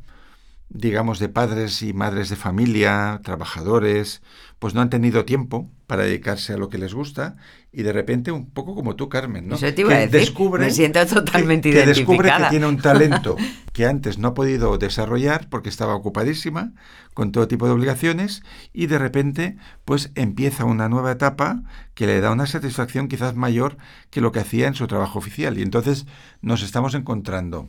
digamos, 0.70 1.18
de 1.18 1.28
padres 1.28 1.82
y 1.82 1.92
madres 1.92 2.30
de 2.30 2.36
familia, 2.36 3.20
trabajadores, 3.22 4.22
pues 4.58 4.74
no 4.74 4.80
han 4.80 4.88
tenido 4.90 5.26
tiempo 5.26 5.70
para 5.92 6.04
dedicarse 6.04 6.54
a 6.54 6.56
lo 6.56 6.70
que 6.70 6.78
les 6.78 6.94
gusta 6.94 7.36
y 7.70 7.82
de 7.82 7.92
repente 7.92 8.32
un 8.32 8.48
poco 8.48 8.74
como 8.74 8.96
tú, 8.96 9.10
Carmen, 9.10 9.46
¿no? 9.46 9.56
Eso 9.56 9.74
te 9.74 9.82
iba 9.82 9.92
a 9.92 9.96
Que 9.96 10.06
decir, 10.06 10.20
descubre 10.20 10.64
me 10.64 10.70
siento 10.70 11.04
totalmente 11.04 11.70
que, 11.70 11.80
que 11.80 11.86
descubre 11.86 12.32
que 12.34 12.44
tiene 12.48 12.64
un 12.64 12.78
talento 12.78 13.36
que 13.74 13.84
antes 13.84 14.16
no 14.16 14.28
ha 14.28 14.32
podido 14.32 14.78
desarrollar 14.78 15.50
porque 15.50 15.68
estaba 15.68 15.94
ocupadísima 15.94 16.72
con 17.12 17.30
todo 17.30 17.46
tipo 17.46 17.66
de 17.66 17.72
obligaciones 17.72 18.42
y 18.72 18.86
de 18.86 18.96
repente 18.96 19.58
pues 19.84 20.12
empieza 20.14 20.64
una 20.64 20.88
nueva 20.88 21.12
etapa 21.12 21.62
que 21.92 22.06
le 22.06 22.22
da 22.22 22.32
una 22.32 22.46
satisfacción 22.46 23.06
quizás 23.06 23.36
mayor 23.36 23.76
que 24.08 24.22
lo 24.22 24.32
que 24.32 24.40
hacía 24.40 24.68
en 24.68 24.74
su 24.74 24.86
trabajo 24.86 25.18
oficial. 25.18 25.58
Y 25.58 25.62
entonces 25.62 26.06
nos 26.40 26.62
estamos 26.62 26.94
encontrando 26.94 27.68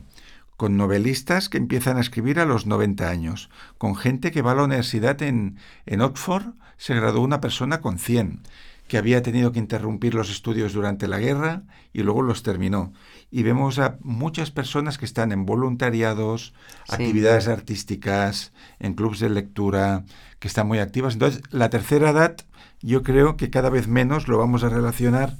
con 0.56 0.76
novelistas 0.76 1.48
que 1.48 1.58
empiezan 1.58 1.96
a 1.96 2.00
escribir 2.00 2.38
a 2.40 2.44
los 2.46 2.66
90 2.66 3.08
años, 3.08 3.50
con 3.78 3.96
gente 3.96 4.30
que 4.30 4.42
va 4.42 4.52
a 4.52 4.54
la 4.54 4.64
universidad 4.64 5.20
en, 5.22 5.58
en 5.86 6.00
Oxford, 6.00 6.54
se 6.76 6.94
graduó 6.94 7.22
una 7.22 7.40
persona 7.40 7.80
con 7.80 7.98
100, 7.98 8.40
que 8.86 8.98
había 8.98 9.22
tenido 9.22 9.50
que 9.50 9.58
interrumpir 9.58 10.14
los 10.14 10.30
estudios 10.30 10.74
durante 10.74 11.08
la 11.08 11.18
guerra 11.18 11.62
y 11.92 12.02
luego 12.02 12.22
los 12.22 12.42
terminó. 12.42 12.92
Y 13.30 13.42
vemos 13.42 13.78
a 13.78 13.96
muchas 14.02 14.50
personas 14.50 14.98
que 14.98 15.06
están 15.06 15.32
en 15.32 15.46
voluntariados, 15.46 16.52
Sí. 16.86 16.92
actividades 16.94 17.48
artísticas, 17.48 18.52
en 18.78 18.94
clubes 18.94 19.20
de 19.20 19.30
lectura, 19.30 20.04
que 20.38 20.48
están 20.48 20.66
muy 20.68 20.78
activas. 20.80 21.14
Entonces, 21.14 21.40
la 21.50 21.70
tercera 21.70 22.10
edad, 22.10 22.36
yo 22.82 23.02
creo 23.02 23.36
que 23.38 23.48
cada 23.50 23.70
vez 23.70 23.88
menos 23.88 24.28
lo 24.28 24.36
vamos 24.36 24.62
a 24.64 24.68
relacionar 24.68 25.36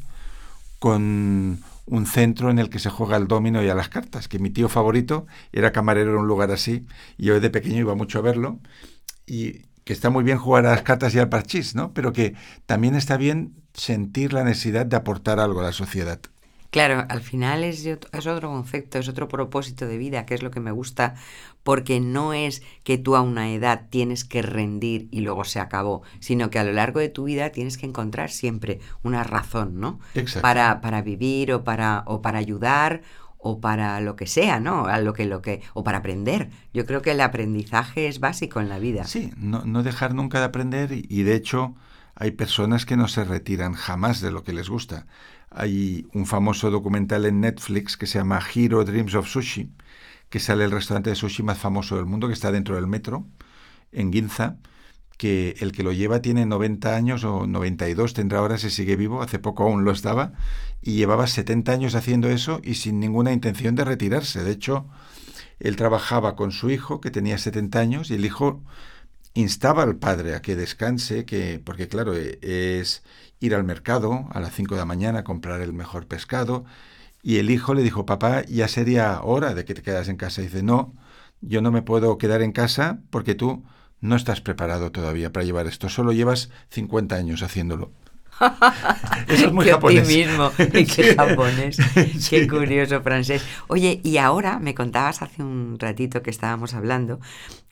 con 0.78 1.60
un 1.86 2.06
centro 2.06 2.50
en 2.50 2.58
el 2.58 2.70
que 2.70 2.78
se 2.78 2.90
juega 2.90 3.16
al 3.16 3.28
domino 3.28 3.62
y 3.62 3.68
a 3.68 3.74
las 3.74 3.88
cartas, 3.88 4.28
que 4.28 4.38
mi 4.38 4.50
tío 4.50 4.68
favorito 4.68 5.26
era 5.52 5.72
camarero 5.72 6.12
en 6.12 6.18
un 6.18 6.26
lugar 6.26 6.50
así, 6.50 6.86
y 7.18 7.26
yo 7.26 7.40
de 7.40 7.50
pequeño 7.50 7.78
iba 7.78 7.94
mucho 7.94 8.18
a 8.18 8.22
verlo, 8.22 8.60
y 9.26 9.62
que 9.84 9.92
está 9.92 10.10
muy 10.10 10.24
bien 10.24 10.38
jugar 10.38 10.66
a 10.66 10.70
las 10.70 10.82
cartas 10.82 11.14
y 11.14 11.18
al 11.18 11.28
parchís, 11.28 11.74
¿no? 11.74 11.92
Pero 11.92 12.12
que 12.12 12.34
también 12.66 12.94
está 12.94 13.16
bien 13.16 13.54
sentir 13.74 14.32
la 14.32 14.44
necesidad 14.44 14.86
de 14.86 14.96
aportar 14.96 15.40
algo 15.40 15.60
a 15.60 15.64
la 15.64 15.72
sociedad. 15.72 16.20
Claro, 16.74 17.06
al 17.08 17.20
final 17.20 17.62
es, 17.62 17.86
es 17.86 18.26
otro 18.26 18.48
concepto, 18.48 18.98
es 18.98 19.08
otro 19.08 19.28
propósito 19.28 19.86
de 19.86 19.96
vida, 19.96 20.26
que 20.26 20.34
es 20.34 20.42
lo 20.42 20.50
que 20.50 20.58
me 20.58 20.72
gusta, 20.72 21.14
porque 21.62 22.00
no 22.00 22.32
es 22.32 22.64
que 22.82 22.98
tú 22.98 23.14
a 23.14 23.20
una 23.20 23.52
edad 23.52 23.82
tienes 23.90 24.24
que 24.24 24.42
rendir 24.42 25.06
y 25.12 25.20
luego 25.20 25.44
se 25.44 25.60
acabó, 25.60 26.02
sino 26.18 26.50
que 26.50 26.58
a 26.58 26.64
lo 26.64 26.72
largo 26.72 26.98
de 26.98 27.08
tu 27.08 27.22
vida 27.22 27.50
tienes 27.50 27.78
que 27.78 27.86
encontrar 27.86 28.28
siempre 28.28 28.80
una 29.04 29.22
razón, 29.22 29.78
¿no? 29.78 30.00
Exacto. 30.16 30.42
Para, 30.42 30.80
para 30.80 31.00
vivir 31.00 31.52
o 31.52 31.62
para, 31.62 32.02
o 32.06 32.22
para 32.22 32.40
ayudar 32.40 33.02
o 33.38 33.60
para 33.60 34.00
lo 34.00 34.16
que 34.16 34.26
sea, 34.26 34.58
¿no? 34.58 34.86
A 34.86 34.98
lo 34.98 35.12
que, 35.12 35.26
lo 35.26 35.42
que, 35.42 35.62
o 35.74 35.84
para 35.84 35.98
aprender. 35.98 36.50
Yo 36.72 36.86
creo 36.86 37.02
que 37.02 37.12
el 37.12 37.20
aprendizaje 37.20 38.08
es 38.08 38.18
básico 38.18 38.58
en 38.60 38.68
la 38.68 38.80
vida. 38.80 39.04
Sí, 39.04 39.32
no, 39.36 39.64
no 39.64 39.84
dejar 39.84 40.12
nunca 40.12 40.40
de 40.40 40.46
aprender 40.46 40.90
y, 40.90 41.06
y 41.08 41.22
de 41.22 41.36
hecho 41.36 41.76
hay 42.16 42.32
personas 42.32 42.84
que 42.84 42.96
no 42.96 43.06
se 43.06 43.22
retiran 43.22 43.74
jamás 43.74 44.20
de 44.20 44.32
lo 44.32 44.42
que 44.42 44.52
les 44.52 44.68
gusta. 44.68 45.06
Hay 45.54 46.06
un 46.12 46.26
famoso 46.26 46.70
documental 46.70 47.26
en 47.26 47.40
Netflix 47.40 47.96
que 47.96 48.06
se 48.06 48.18
llama 48.18 48.40
Hero 48.54 48.84
Dreams 48.84 49.14
of 49.14 49.28
Sushi, 49.28 49.70
que 50.30 50.40
sale 50.40 50.64
el 50.64 50.70
restaurante 50.72 51.10
de 51.10 51.16
sushi 51.16 51.42
más 51.42 51.58
famoso 51.58 51.96
del 51.96 52.06
mundo, 52.06 52.28
que 52.28 52.34
está 52.34 52.52
dentro 52.52 52.74
del 52.76 52.86
metro, 52.88 53.26
en 53.92 54.12
Ginza, 54.12 54.58
que 55.18 55.56
el 55.60 55.72
que 55.72 55.84
lo 55.84 55.92
lleva 55.92 56.20
tiene 56.22 56.46
90 56.46 56.96
años 56.96 57.24
o 57.24 57.46
92, 57.46 58.14
tendrá 58.14 58.40
ahora 58.40 58.58
si 58.58 58.70
sigue 58.70 58.96
vivo, 58.96 59.22
hace 59.22 59.38
poco 59.38 59.64
aún 59.64 59.84
lo 59.84 59.92
estaba, 59.92 60.32
y 60.82 60.94
llevaba 60.96 61.26
70 61.28 61.72
años 61.72 61.94
haciendo 61.94 62.28
eso 62.30 62.60
y 62.64 62.74
sin 62.74 63.00
ninguna 63.00 63.32
intención 63.32 63.74
de 63.76 63.84
retirarse. 63.84 64.42
De 64.44 64.52
hecho, 64.52 64.86
él 65.60 65.76
trabajaba 65.76 66.36
con 66.36 66.52
su 66.52 66.70
hijo, 66.70 67.00
que 67.00 67.10
tenía 67.10 67.38
70 67.38 67.80
años, 67.80 68.10
y 68.10 68.14
el 68.14 68.24
hijo 68.24 68.62
instaba 69.34 69.82
al 69.82 69.96
padre 69.96 70.34
a 70.34 70.42
que 70.42 70.56
descanse, 70.56 71.24
que 71.24 71.60
porque 71.64 71.88
claro, 71.88 72.14
e- 72.16 72.38
es 72.42 73.02
ir 73.40 73.54
al 73.54 73.64
mercado 73.64 74.26
a 74.32 74.40
las 74.40 74.54
5 74.54 74.74
de 74.74 74.80
la 74.80 74.84
mañana 74.86 75.20
a 75.20 75.24
comprar 75.24 75.60
el 75.60 75.72
mejor 75.72 76.06
pescado, 76.06 76.64
y 77.22 77.38
el 77.38 77.50
hijo 77.50 77.74
le 77.74 77.82
dijo, 77.82 78.06
papá, 78.06 78.42
ya 78.46 78.68
sería 78.68 79.20
hora 79.22 79.54
de 79.54 79.64
que 79.64 79.74
te 79.74 79.82
quedas 79.82 80.08
en 80.08 80.16
casa. 80.16 80.42
Y 80.42 80.44
dice, 80.46 80.62
no, 80.62 80.94
yo 81.40 81.62
no 81.62 81.70
me 81.72 81.82
puedo 81.82 82.18
quedar 82.18 82.42
en 82.42 82.52
casa 82.52 83.00
porque 83.10 83.34
tú 83.34 83.64
no 84.00 84.16
estás 84.16 84.40
preparado 84.42 84.92
todavía 84.92 85.32
para 85.32 85.44
llevar 85.46 85.66
esto, 85.66 85.88
solo 85.88 86.12
llevas 86.12 86.50
50 86.70 87.16
años 87.16 87.42
haciéndolo. 87.42 87.92
Eso 89.28 89.46
es 89.46 89.52
muy 89.52 89.64
qué 89.64 89.70
japonés. 89.72 90.02
optimismo 90.02 90.52
y 90.72 90.86
qué 90.86 91.04
Sí. 91.04 91.14
japonés. 91.16 91.76
Sí. 92.18 92.28
Qué 92.28 92.46
curioso 92.46 93.00
francés. 93.02 93.44
Oye, 93.68 94.00
y 94.02 94.18
ahora 94.18 94.58
me 94.58 94.74
contabas 94.74 95.22
hace 95.22 95.42
un 95.42 95.76
ratito 95.78 96.22
que 96.22 96.30
estábamos 96.30 96.74
hablando 96.74 97.20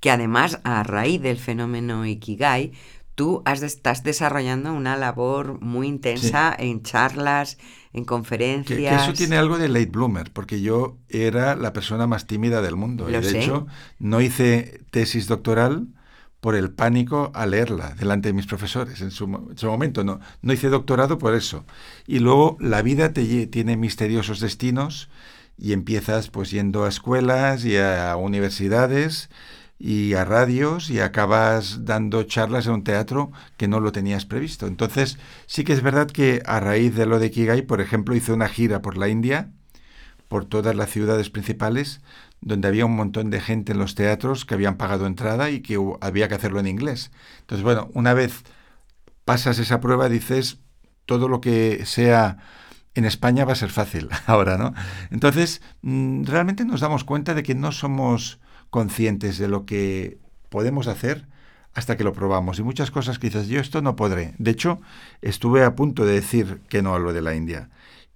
que 0.01 0.11
además 0.11 0.61
a 0.65 0.83
raíz 0.83 1.21
del 1.21 1.39
fenómeno 1.39 2.07
Ikigai, 2.07 2.73
tú 3.15 3.43
has 3.45 3.63
estás 3.63 4.03
desarrollando 4.03 4.73
una 4.73 4.97
labor 4.97 5.61
muy 5.61 5.87
intensa 5.89 6.55
en 6.59 6.83
charlas, 6.83 7.59
en 7.93 8.05
conferencias. 8.05 8.79
que 8.79 8.95
eso 8.95 9.13
tiene 9.13 9.37
algo 9.37 9.59
de 9.59 9.69
late 9.69 9.87
bloomer, 9.87 10.33
porque 10.33 10.61
yo 10.61 10.99
era 11.09 11.57
la 11.57 11.73
persona 11.73 12.07
más 12.07 12.27
tímida 12.27 12.63
del 12.63 12.77
mundo. 12.77 13.09
y 13.11 13.13
de 13.21 13.23
sé. 13.23 13.43
hecho, 13.43 13.67
no 13.99 14.21
hice 14.21 14.81
tesis 14.91 15.27
doctoral 15.29 15.89
por 16.41 16.57
el 16.57 16.73
pánico 16.73 17.31
a 17.35 17.47
leerla 17.47 17.95
delante 17.95 18.29
de 18.29 18.33
mis 18.33 18.47
profesores 18.47 19.01
en 19.01 19.11
su, 19.13 19.29
mo- 19.29 19.47
en 19.51 19.59
su 19.59 19.67
momento. 19.67 20.03
No, 20.05 20.19
no 20.41 20.53
hice 20.53 20.69
doctorado 20.71 21.19
por 21.19 21.35
eso. 21.35 21.65
Y 22.07 22.19
luego 22.19 22.57
la 22.61 22.83
vida 22.83 23.13
te 23.13 23.47
tiene 23.47 23.77
misteriosos 23.77 24.41
destinos 24.41 25.09
y 25.57 25.73
empiezas 25.73 26.31
pues 26.31 26.51
yendo 26.51 26.85
a 26.85 26.89
escuelas 26.89 27.65
y 27.65 27.77
a 27.77 28.17
universidades 28.17 29.31
y 29.85 30.15
a 30.15 30.25
radios 30.25 30.91
y 30.91 31.01
acabas 31.01 31.85
dando 31.85 32.23
charlas 32.23 32.69
en 32.69 32.75
un 32.75 32.85
teatro 32.85 33.33
que 33.57 33.67
no 33.67 33.81
lo 33.81 33.91
tenías 33.91 34.25
previsto. 34.25 34.69
Entonces, 34.69 35.19
sí 35.47 35.65
que 35.65 35.73
es 35.73 35.83
verdad 35.83 36.09
que 36.09 36.41
a 36.47 36.61
raíz 36.61 36.95
de 36.95 37.05
lo 37.05 37.19
de 37.19 37.33
Kigai, 37.33 37.63
por 37.63 37.81
ejemplo, 37.81 38.15
hice 38.15 38.33
una 38.33 38.49
gira 38.49 38.81
por 38.81 38.97
la 38.97 39.09
India, 39.09 39.51
por 40.29 40.45
todas 40.45 40.77
las 40.77 40.89
ciudades 40.89 41.31
principales, 41.31 42.01
donde 42.41 42.69
había 42.69 42.87
un 42.87 42.95
montón 42.95 43.31
de 43.31 43.41
gente 43.41 43.73
en 43.73 43.81
los 43.81 43.97
teatros 43.97 44.45
que 44.45 44.55
habían 44.55 44.77
pagado 44.77 45.05
entrada 45.05 45.51
y 45.51 45.63
que 45.63 45.77
había 46.01 46.29
que 46.29 46.37
hacerlo 46.37 46.61
en 46.61 46.69
inglés. 46.69 47.11
Entonces, 47.41 47.65
bueno, 47.65 47.91
una 47.93 48.15
vez 48.15 48.45
pasas 49.25 49.59
esa 49.59 49.81
prueba, 49.81 50.09
dices, 50.09 50.61
todo 51.07 51.27
lo 51.27 51.41
que 51.41 51.85
sea 51.87 52.39
en 52.95 53.05
España 53.05 53.45
va 53.45 53.55
a 53.55 53.57
ser 53.57 53.71
fácil 53.71 54.11
ahora, 54.27 54.59
¿no? 54.59 54.75
Entonces, 55.11 55.61
mm, 55.83 56.23
realmente 56.23 56.65
nos 56.65 56.83
damos 56.83 57.03
cuenta 57.03 57.35
de 57.35 57.43
que 57.43 57.57
no 57.57 57.73
somos 57.73 58.39
conscientes 58.73 59.37
de 59.37 59.49
lo 59.49 59.67
que 59.67 60.17
podemos 60.49 60.87
hacer 60.87 61.27
hasta 61.75 61.99
que 61.99 62.05
lo 62.05 62.15
probamos. 62.15 62.59
Y 62.59 62.63
muchas 62.63 62.91
cosas 62.91 63.19
que 63.19 63.29
dices, 63.29 63.47
yo 63.49 63.61
esto 63.61 63.83
no 63.83 63.97
podré. 63.97 64.35
De 64.39 64.51
hecho, 64.51 64.81
estuve 65.21 65.63
a 65.63 65.77
punto 65.77 66.07
de 66.07 66.15
decir 66.15 66.63
que 66.71 66.81
no 66.81 66.95
a 66.95 66.99
lo 66.99 67.13
de 67.13 67.21
la 67.21 67.35
India. 67.35 67.69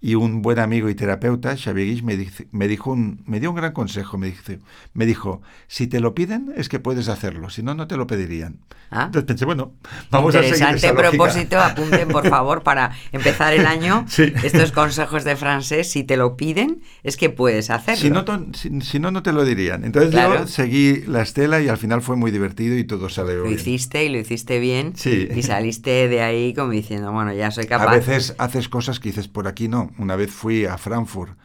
Y 0.06 0.14
un 0.14 0.40
buen 0.40 0.60
amigo 0.60 0.88
y 0.88 0.94
terapeuta, 0.94 1.56
Xavier 1.56 1.88
Guix, 1.88 2.02
me, 2.04 2.16
dice- 2.16 2.46
me, 2.52 2.68
dijo 2.68 2.92
un, 2.92 3.24
me 3.26 3.40
dio 3.40 3.50
un 3.50 3.56
gran 3.56 3.72
consejo. 3.72 4.16
Me, 4.18 4.28
dice, 4.28 4.60
me 4.94 5.04
dijo, 5.04 5.42
si 5.66 5.88
te 5.88 5.98
lo 5.98 6.14
piden 6.14 6.52
es 6.56 6.68
que 6.68 6.78
puedes 6.78 7.08
hacerlo, 7.08 7.50
si 7.50 7.64
no, 7.64 7.74
no 7.74 7.88
te 7.88 7.96
lo 7.96 8.06
pedirían. 8.06 8.60
Ah. 8.92 9.06
Entonces 9.06 9.26
pensé, 9.26 9.44
bueno, 9.46 9.72
vamos 10.12 10.32
a 10.36 10.42
seguir 10.44 10.54
Interesante 10.58 10.86
lógica. 10.92 11.10
propósito, 11.10 11.58
apunten 11.60 12.06
por 12.06 12.28
favor 12.28 12.62
para 12.62 12.92
empezar 13.10 13.52
el 13.52 13.66
año 13.66 14.04
Sí. 14.08 14.32
estos 14.44 14.70
consejos 14.70 15.24
de 15.24 15.34
francés, 15.34 15.90
si 15.90 16.04
te 16.04 16.16
lo 16.16 16.36
piden, 16.36 16.82
es 17.02 17.16
que 17.16 17.28
puedes 17.28 17.70
hacerlo. 17.70 18.00
Si 18.00 18.10
no, 18.10 18.24
si, 18.54 18.80
si 18.82 19.00
no, 19.00 19.10
no 19.10 19.24
te 19.24 19.32
lo 19.32 19.44
dirían. 19.44 19.82
Entonces 19.84 20.12
Claro. 20.12 20.38
yo 20.38 20.46
seguí 20.46 21.02
la 21.08 21.22
estela 21.22 21.60
y 21.60 21.68
al 21.68 21.78
final 21.78 22.00
fue 22.00 22.14
muy 22.14 22.30
divertido 22.30 22.78
y 22.78 22.84
todo 22.84 23.08
salió 23.08 23.38
Lo 23.38 23.42
bien. 23.44 23.56
hiciste 23.56 24.04
y 24.04 24.08
lo 24.08 24.18
hiciste 24.20 24.60
bien 24.60 24.92
Sí. 24.94 25.26
y 25.34 25.42
saliste 25.42 26.06
de 26.06 26.20
ahí 26.22 26.54
como 26.54 26.70
diciendo, 26.70 27.10
bueno, 27.10 27.32
ya 27.32 27.50
soy 27.50 27.66
capaz. 27.66 27.88
A 27.90 27.96
veces 27.96 28.36
haces 28.38 28.68
cosas 28.68 29.00
que 29.00 29.08
dices 29.08 29.26
por 29.26 29.48
aquí 29.48 29.66
no. 29.66 29.90
Una 29.98 30.16
vez 30.16 30.30
fui 30.30 30.64
a 30.66 30.78
Frankfurt 30.78 31.36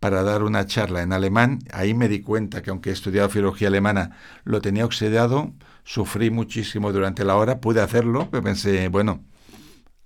para 0.00 0.22
dar 0.22 0.42
una 0.42 0.66
charla 0.66 1.02
en 1.02 1.12
alemán. 1.12 1.60
Ahí 1.72 1.94
me 1.94 2.08
di 2.08 2.20
cuenta 2.20 2.62
que 2.62 2.70
aunque 2.70 2.90
he 2.90 2.92
estudiado 2.92 3.28
filología 3.28 3.68
alemana, 3.68 4.16
lo 4.44 4.60
tenía 4.60 4.84
oxidado. 4.84 5.52
Sufrí 5.84 6.30
muchísimo 6.30 6.92
durante 6.92 7.24
la 7.24 7.36
hora. 7.36 7.60
Pude 7.60 7.80
hacerlo, 7.80 8.28
pero 8.30 8.42
pensé, 8.42 8.88
bueno, 8.88 9.24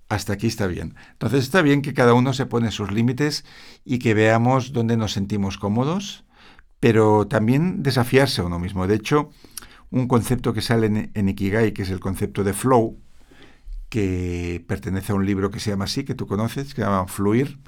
hasta 0.09 0.33
aquí 0.33 0.47
está 0.47 0.67
bien. 0.67 0.95
Entonces 1.13 1.43
está 1.43 1.61
bien 1.61 1.81
que 1.81 1.93
cada 1.93 2.13
uno 2.13 2.33
se 2.33 2.45
pone 2.45 2.71
sus 2.71 2.91
límites 2.91 3.45
y 3.83 3.99
que 3.99 4.13
veamos 4.13 4.73
dónde 4.73 4.97
nos 4.97 5.13
sentimos 5.13 5.57
cómodos, 5.57 6.25
pero 6.79 7.27
también 7.27 7.81
desafiarse 7.81 8.41
a 8.41 8.45
uno 8.45 8.59
mismo. 8.59 8.87
De 8.87 8.95
hecho, 8.95 9.29
un 9.91 10.07
concepto 10.07 10.53
que 10.53 10.61
sale 10.61 10.87
en, 10.87 11.11
en 11.13 11.29
Ikigai, 11.29 11.73
que 11.73 11.83
es 11.83 11.89
el 11.89 11.99
concepto 11.99 12.43
de 12.43 12.53
flow, 12.53 12.99
que 13.89 14.63
pertenece 14.67 15.13
a 15.13 15.15
un 15.15 15.25
libro 15.25 15.51
que 15.51 15.59
se 15.59 15.69
llama 15.69 15.85
así, 15.85 16.03
que 16.03 16.15
tú 16.15 16.27
conoces, 16.27 16.73
que 16.73 16.81
se 16.81 16.87
llama 16.87 17.07
Fluir, 17.07 17.59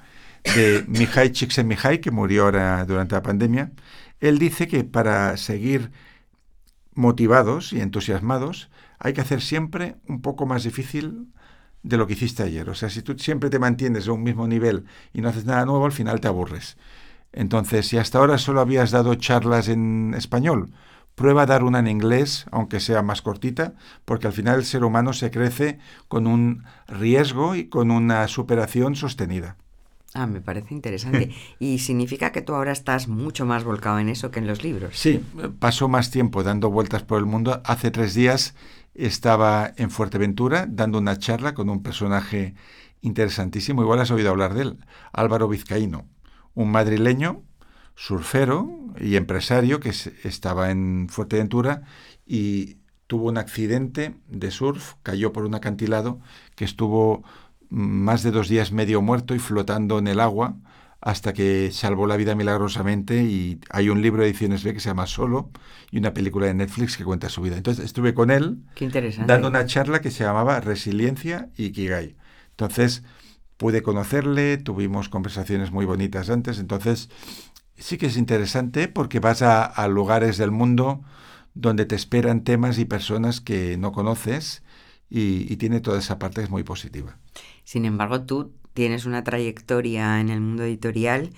de 0.56 0.86
Mihai 0.88 1.32
Csikszentmihalyi, 1.32 2.00
que 2.00 2.12
murió 2.12 2.44
ahora 2.44 2.86
durante 2.86 3.16
la 3.16 3.22
pandemia. 3.22 3.72
Él 4.20 4.40
dice 4.40 4.68
que 4.68 4.84
para 4.84 5.38
seguir 5.38 5.92
motivados 6.94 7.74
y 7.74 7.82
entusiasmados 7.82 8.70
hay 9.00 9.14
que 9.14 9.22
hacer 9.22 9.42
siempre 9.42 9.96
un 10.08 10.22
poco 10.22 10.46
más 10.46 10.64
difícil 10.64 11.28
de 11.84 11.98
lo 11.98 12.08
que 12.08 12.14
hiciste 12.14 12.44
ayer. 12.44 12.70
O 12.70 12.76
sea, 12.76 12.90
si 12.90 13.02
tú 13.02 13.18
siempre 13.18 13.50
te 13.50 13.60
mantienes 13.60 14.08
a 14.08 14.12
un 14.12 14.24
mismo 14.24 14.48
nivel 14.48 14.86
y 15.14 15.22
no 15.22 15.30
haces 15.30 15.46
nada 15.46 15.66
nuevo, 15.66 15.86
al 15.86 15.92
final 15.92 16.20
te 16.20 16.28
aburres. 16.28 16.78
Entonces, 17.32 17.88
si 17.88 17.98
hasta 17.98 18.18
ahora 18.18 18.38
solo 18.38 18.62
habías 18.62 18.92
dado 18.92 19.14
charlas 19.16 19.68
en 19.68 20.14
español, 20.16 20.72
prueba 21.16 21.44
a 21.44 21.46
dar 21.46 21.64
una 21.64 21.80
en 21.80 21.88
inglés, 21.88 22.46
aunque 22.52 22.80
sea 22.80 23.02
más 23.02 23.22
cortita, 23.22 23.74
porque 24.06 24.28
al 24.28 24.34
final 24.34 24.58
el 24.58 24.66
ser 24.66 24.84
humano 24.84 25.14
se 25.14 25.32
crece 25.32 25.80
con 26.08 26.28
un 26.28 26.64
riesgo 26.88 27.56
y 27.56 27.70
con 27.70 27.92
una 27.92 28.28
superación 28.28 28.96
sostenida. 28.96 29.58
Ah, 30.14 30.26
me 30.28 30.42
parece 30.42 30.74
interesante. 30.74 31.32
y 31.60 31.80
significa 31.80 32.32
que 32.32 32.42
tú 32.42 32.54
ahora 32.54 32.72
estás 32.72 33.08
mucho 33.08 33.46
más 33.46 33.64
volcado 33.64 34.00
en 34.00 34.10
eso 34.10 34.32
que 34.32 34.40
en 34.40 34.48
los 34.48 34.64
libros. 34.64 34.98
Sí, 34.98 35.24
paso 35.60 35.88
más 35.88 36.12
tiempo 36.12 36.44
dando 36.44 36.70
vueltas 36.70 37.04
por 37.04 37.20
el 37.20 37.26
mundo. 37.26 37.62
Hace 37.66 37.92
tres 37.92 38.14
días 38.14 38.56
estaba 38.94 39.74
en 39.78 39.92
Fuerteventura 39.92 40.66
dando 40.68 40.98
una 40.98 41.18
charla 41.18 41.54
con 41.54 41.70
un 41.70 41.84
personaje 41.84 42.56
interesantísimo. 43.02 43.82
Igual 43.82 44.00
has 44.00 44.12
oído 44.12 44.30
hablar 44.30 44.54
de 44.54 44.64
él, 44.64 44.78
Álvaro 45.14 45.48
Vizcaíno, 45.48 46.08
un 46.56 46.72
madrileño, 46.72 47.44
surfero 47.96 48.70
y 49.00 49.16
empresario 49.16 49.80
que 49.80 49.90
estaba 49.90 50.72
en 50.72 51.08
Fuerteventura 51.10 51.84
y 52.26 52.78
tuvo 53.08 53.28
un 53.28 53.38
accidente 53.38 54.16
de 54.28 54.52
surf, 54.52 54.96
cayó 55.02 55.32
por 55.32 55.46
un 55.46 55.56
acantilado 55.56 56.20
que 56.56 56.66
estuvo 56.66 57.24
más 57.70 58.24
de 58.24 58.32
dos 58.32 58.50
días 58.50 58.72
medio 58.72 59.02
muerto 59.02 59.36
y 59.36 59.40
flotando 59.40 60.00
en 60.00 60.08
el 60.08 60.20
agua 60.20 60.58
hasta 61.02 61.34
que 61.34 61.72
salvó 61.72 62.08
la 62.08 62.18
vida 62.18 62.36
milagrosamente 62.36 63.24
y 63.24 63.60
hay 63.70 63.90
un 63.90 64.02
libro 64.02 64.24
de 64.24 64.30
ediciones 64.30 64.64
B 64.64 64.74
que 64.74 64.80
se 64.80 64.90
llama 64.90 65.06
Solo 65.06 65.52
y 65.92 66.00
una 66.00 66.14
película 66.14 66.48
de 66.48 66.54
Netflix 66.56 66.98
que 66.98 67.04
cuenta 67.04 67.30
su 67.30 67.42
vida. 67.42 67.56
Entonces 67.56 67.86
estuve 67.86 68.14
con 68.14 68.32
él 68.32 68.64
dando 69.28 69.48
una 69.48 69.66
charla 69.66 70.02
que 70.02 70.12
se 70.12 70.24
llamaba 70.24 70.60
Resiliencia 70.60 71.50
y 71.56 71.66
Ikigai. 71.66 72.16
Entonces 72.52 73.04
pude 73.58 73.84
conocerle, 73.84 74.58
tuvimos 74.58 75.10
conversaciones 75.10 75.72
muy 75.72 75.86
bonitas 75.86 76.30
antes, 76.30 76.60
entonces 76.60 77.10
sí 77.78 77.98
que 77.98 78.08
es 78.08 78.18
interesante 78.18 78.88
porque 78.88 79.20
vas 79.20 79.42
a, 79.44 79.66
a 79.66 79.88
lugares 79.88 80.38
del 80.38 80.52
mundo 80.52 81.04
donde 81.54 81.86
te 81.86 81.96
esperan 81.96 82.44
temas 82.44 82.80
y 82.80 82.86
personas 82.86 83.40
que 83.42 83.78
no 83.78 83.92
conoces 83.92 84.64
y, 85.10 85.52
y 85.52 85.58
tiene 85.58 85.80
toda 85.80 86.00
esa 86.00 86.20
parte 86.20 86.42
que 86.42 86.46
es 86.46 86.50
muy 86.50 86.64
positiva. 86.64 87.18
Sin 87.68 87.84
embargo, 87.84 88.22
tú 88.22 88.54
tienes 88.74 89.06
una 89.06 89.26
trayectoria 89.26 90.22
en 90.22 90.30
el 90.30 90.40
mundo 90.40 90.64
editorial 90.64 91.32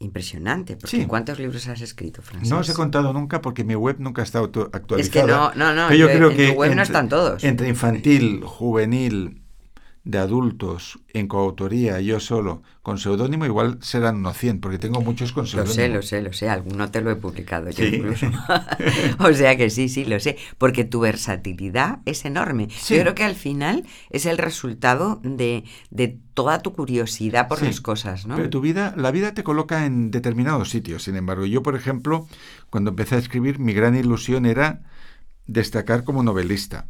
impresionante. 0.00 0.74
Porque 0.76 0.96
Sí. 0.96 1.06
¿Cuántos 1.06 1.38
libros 1.38 1.68
has 1.68 1.80
escrito, 1.80 2.22
Francis? 2.22 2.50
No 2.50 2.58
os 2.58 2.68
he 2.68 2.74
contado 2.74 3.12
nunca 3.12 3.40
porque 3.40 3.62
mi 3.62 3.76
web 3.76 3.96
nunca 4.00 4.22
está 4.24 4.40
auto- 4.40 4.68
actualizada. 4.72 5.00
Es 5.00 5.10
que 5.10 5.32
no, 5.32 5.54
no, 5.54 5.74
no. 5.76 5.86
Pero 5.86 5.98
yo 6.00 6.08
yo- 6.08 6.12
creo 6.16 6.30
en 6.32 6.36
que 6.36 6.48
tu 6.48 6.58
web 6.58 6.74
no 6.74 6.82
están 6.82 7.08
todos. 7.08 7.44
Entre 7.44 7.68
infantil, 7.68 8.42
juvenil, 8.44 9.42
de 10.06 10.18
adultos, 10.18 11.00
en 11.12 11.26
coautoría, 11.26 12.00
yo 12.00 12.20
solo, 12.20 12.62
con 12.82 12.96
seudónimo, 12.98 13.44
igual 13.44 13.78
serán 13.82 14.18
unos 14.18 14.38
100, 14.38 14.60
porque 14.60 14.78
tengo 14.78 15.00
muchos 15.00 15.32
con 15.32 15.42
Lo 15.42 15.48
seudónimo. 15.48 15.74
sé, 15.74 15.88
lo 15.88 16.00
sé, 16.02 16.22
lo 16.22 16.32
sé. 16.32 16.48
Alguno 16.48 16.92
te 16.92 17.00
lo 17.00 17.10
he 17.10 17.16
publicado 17.16 17.70
yo 17.70 17.84
Sí. 17.84 17.96
incluso. 17.96 18.28
o 19.18 19.32
sea 19.32 19.56
que 19.56 19.68
sí, 19.68 19.88
sí, 19.88 20.04
lo 20.04 20.20
sé. 20.20 20.36
Porque 20.58 20.84
tu 20.84 21.00
versatilidad 21.00 21.98
es 22.04 22.24
enorme. 22.24 22.68
Sí. 22.70 22.94
Yo 22.94 23.00
creo 23.02 23.14
que 23.16 23.24
al 23.24 23.34
final 23.34 23.84
es 24.10 24.26
el 24.26 24.38
resultado 24.38 25.20
de, 25.24 25.64
de 25.90 26.20
toda 26.34 26.60
tu 26.60 26.72
curiosidad 26.72 27.48
por 27.48 27.58
Sí, 27.58 27.64
las 27.66 27.80
cosas, 27.80 28.26
¿no? 28.28 28.36
Pero 28.36 28.48
tu 28.48 28.60
vida, 28.60 28.94
la 28.96 29.10
vida 29.10 29.34
te 29.34 29.42
coloca 29.42 29.86
en 29.86 30.12
determinados 30.12 30.70
sitios. 30.70 31.02
Sin 31.02 31.16
embargo, 31.16 31.46
yo, 31.46 31.64
por 31.64 31.74
ejemplo, 31.74 32.28
cuando 32.70 32.90
empecé 32.90 33.16
a 33.16 33.18
escribir, 33.18 33.58
mi 33.58 33.72
gran 33.72 33.96
ilusión 33.96 34.46
era 34.46 34.82
destacar 35.48 36.04
como 36.04 36.22
novelista. 36.22 36.86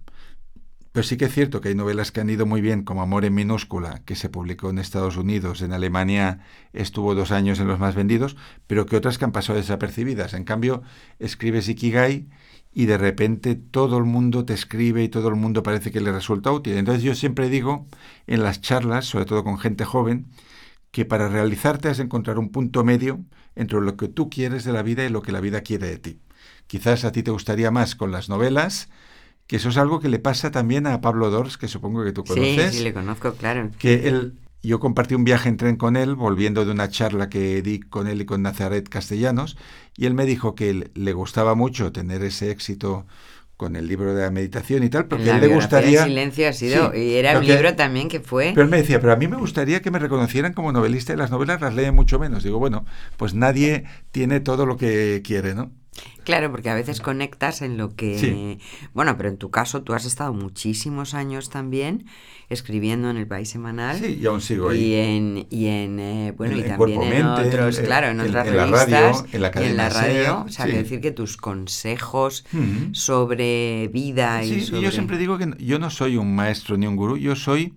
Pero 0.96 1.06
sí 1.06 1.18
que 1.18 1.26
es 1.26 1.34
cierto 1.34 1.60
que 1.60 1.68
hay 1.68 1.74
novelas 1.74 2.10
que 2.10 2.22
han 2.22 2.30
ido 2.30 2.46
muy 2.46 2.62
bien, 2.62 2.82
como 2.82 3.02
Amor 3.02 3.26
en 3.26 3.34
minúscula, 3.34 4.00
que 4.06 4.16
se 4.16 4.30
publicó 4.30 4.70
en 4.70 4.78
Estados 4.78 5.18
Unidos, 5.18 5.60
en 5.60 5.74
Alemania 5.74 6.38
estuvo 6.72 7.14
dos 7.14 7.32
años 7.32 7.60
en 7.60 7.68
los 7.68 7.78
más 7.78 7.94
vendidos, 7.94 8.34
pero 8.66 8.86
que 8.86 8.96
otras 8.96 9.18
que 9.18 9.26
han 9.26 9.32
pasado 9.32 9.58
desapercibidas. 9.58 10.32
En 10.32 10.44
cambio, 10.44 10.82
escribes 11.18 11.68
Ikigai 11.68 12.30
y 12.72 12.86
de 12.86 12.96
repente 12.96 13.56
todo 13.56 13.98
el 13.98 14.04
mundo 14.04 14.46
te 14.46 14.54
escribe 14.54 15.04
y 15.04 15.10
todo 15.10 15.28
el 15.28 15.34
mundo 15.34 15.62
parece 15.62 15.92
que 15.92 16.00
le 16.00 16.12
resulta 16.12 16.50
útil. 16.50 16.78
Entonces 16.78 17.02
yo 17.02 17.14
siempre 17.14 17.50
digo 17.50 17.86
en 18.26 18.42
las 18.42 18.62
charlas, 18.62 19.04
sobre 19.04 19.26
todo 19.26 19.44
con 19.44 19.58
gente 19.58 19.84
joven, 19.84 20.28
que 20.92 21.04
para 21.04 21.28
realizarte 21.28 21.90
has 21.90 21.98
de 21.98 22.04
encontrar 22.04 22.38
un 22.38 22.48
punto 22.48 22.84
medio 22.84 23.22
entre 23.54 23.82
lo 23.82 23.98
que 23.98 24.08
tú 24.08 24.30
quieres 24.30 24.64
de 24.64 24.72
la 24.72 24.82
vida 24.82 25.04
y 25.04 25.10
lo 25.10 25.20
que 25.20 25.32
la 25.32 25.40
vida 25.40 25.60
quiere 25.60 25.88
de 25.88 25.98
ti. 25.98 26.20
Quizás 26.66 27.04
a 27.04 27.12
ti 27.12 27.22
te 27.22 27.32
gustaría 27.32 27.70
más 27.70 27.96
con 27.96 28.12
las 28.12 28.30
novelas, 28.30 28.88
que 29.46 29.56
eso 29.56 29.68
es 29.68 29.76
algo 29.76 30.00
que 30.00 30.08
le 30.08 30.18
pasa 30.18 30.50
también 30.50 30.86
a 30.86 31.00
Pablo 31.00 31.30
Dors, 31.30 31.56
que 31.56 31.68
supongo 31.68 32.04
que 32.04 32.12
tú 32.12 32.22
sí, 32.26 32.34
conoces. 32.34 32.74
sí, 32.74 32.82
le 32.82 32.92
conozco, 32.92 33.34
claro. 33.34 33.70
Que 33.78 34.08
él, 34.08 34.34
yo 34.62 34.80
compartí 34.80 35.14
un 35.14 35.24
viaje 35.24 35.48
en 35.48 35.56
tren 35.56 35.76
con 35.76 35.96
él, 35.96 36.16
volviendo 36.16 36.64
de 36.64 36.72
una 36.72 36.88
charla 36.88 37.28
que 37.28 37.62
di 37.62 37.80
con 37.80 38.08
él 38.08 38.20
y 38.20 38.24
con 38.24 38.42
Nazaret 38.42 38.88
Castellanos, 38.88 39.56
y 39.96 40.06
él 40.06 40.14
me 40.14 40.26
dijo 40.26 40.54
que 40.54 40.90
le 40.94 41.12
gustaba 41.12 41.54
mucho 41.54 41.92
tener 41.92 42.22
ese 42.24 42.50
éxito 42.50 43.06
con 43.56 43.74
el 43.74 43.86
libro 43.88 44.14
de 44.14 44.22
la 44.22 44.30
meditación 44.30 44.82
y 44.82 44.90
tal, 44.90 45.06
porque 45.06 45.26
la 45.26 45.34
a 45.34 45.36
él 45.36 45.48
le 45.48 45.54
gustaría... 45.54 46.00
del 46.00 46.10
silencio 46.10 46.48
ha 46.48 46.52
sido, 46.52 46.92
Sí, 46.92 46.98
y 46.98 47.14
era 47.14 47.38
un 47.38 47.46
libro 47.46 47.74
también 47.74 48.08
que 48.08 48.20
fue... 48.20 48.50
Pero 48.54 48.64
él 48.64 48.70
me 48.70 48.76
decía, 48.76 49.00
pero 49.00 49.14
a 49.14 49.16
mí 49.16 49.28
me 49.28 49.36
gustaría 49.36 49.80
que 49.80 49.90
me 49.90 49.98
reconocieran 49.98 50.52
como 50.52 50.72
novelista 50.72 51.14
y 51.14 51.16
las 51.16 51.30
novelas 51.30 51.62
las 51.62 51.74
leen 51.74 51.94
mucho 51.94 52.18
menos. 52.18 52.42
Digo, 52.42 52.58
bueno, 52.58 52.84
pues 53.16 53.32
nadie 53.32 53.84
tiene 54.10 54.40
todo 54.40 54.66
lo 54.66 54.76
que 54.76 55.22
quiere, 55.24 55.54
¿no? 55.54 55.70
Claro, 56.26 56.50
porque 56.50 56.68
a 56.68 56.74
veces 56.74 57.00
conectas 57.00 57.62
en 57.62 57.78
lo 57.78 57.94
que... 57.96 58.18
Sí. 58.18 58.58
Bueno, 58.92 59.16
pero 59.16 59.28
en 59.30 59.38
tu 59.38 59.50
caso 59.50 59.82
tú 59.82 59.94
has 59.94 60.04
estado 60.04 60.34
muchísimos 60.34 61.14
años 61.14 61.48
también 61.48 62.04
escribiendo 62.48 63.08
en 63.10 63.16
el 63.16 63.26
País 63.26 63.48
Semanal. 63.48 63.96
Sí, 63.98 64.18
y 64.20 64.26
aún 64.26 64.40
sigo 64.40 64.72
Y 64.74 64.94
ahí. 64.94 64.94
en, 65.16 65.46
y 65.50 65.66
en 65.66 65.98
eh, 66.00 66.34
bueno, 66.36 66.54
En- 66.54 66.58
y 66.60 66.62
también 66.68 67.12
en 67.12 67.26
otros, 67.26 67.78
claro, 67.78 68.08
en 68.08 68.20
en- 68.20 68.26
otras 68.28 68.46
en 68.48 68.56
la 68.56 68.64
revistas. 68.66 68.90
radio, 68.90 69.26
en 69.32 69.40
la 69.42 69.48
y 69.48 69.50
cadena 69.52 69.70
en 69.70 69.76
la 69.76 69.88
radio. 69.88 70.12
SER, 70.24 70.30
o 70.30 70.48
sea, 70.48 70.64
sí. 70.66 70.70
quiero 70.72 70.82
decir 70.84 71.00
que 71.00 71.10
tus 71.12 71.36
consejos 71.36 72.44
Ujú. 72.52 72.94
sobre 72.94 73.88
vida 73.92 74.44
y 74.44 74.52
y 74.54 74.60
sobre... 74.62 74.82
yo 74.82 74.90
siempre 74.90 75.18
digo 75.18 75.38
que 75.38 75.50
yo 75.58 75.78
no 75.78 75.90
soy 75.90 76.16
un 76.16 76.34
maestro 76.34 76.76
ni 76.76 76.86
un 76.86 76.96
gurú, 76.96 77.16
yo 77.16 77.36
soy 77.36 77.72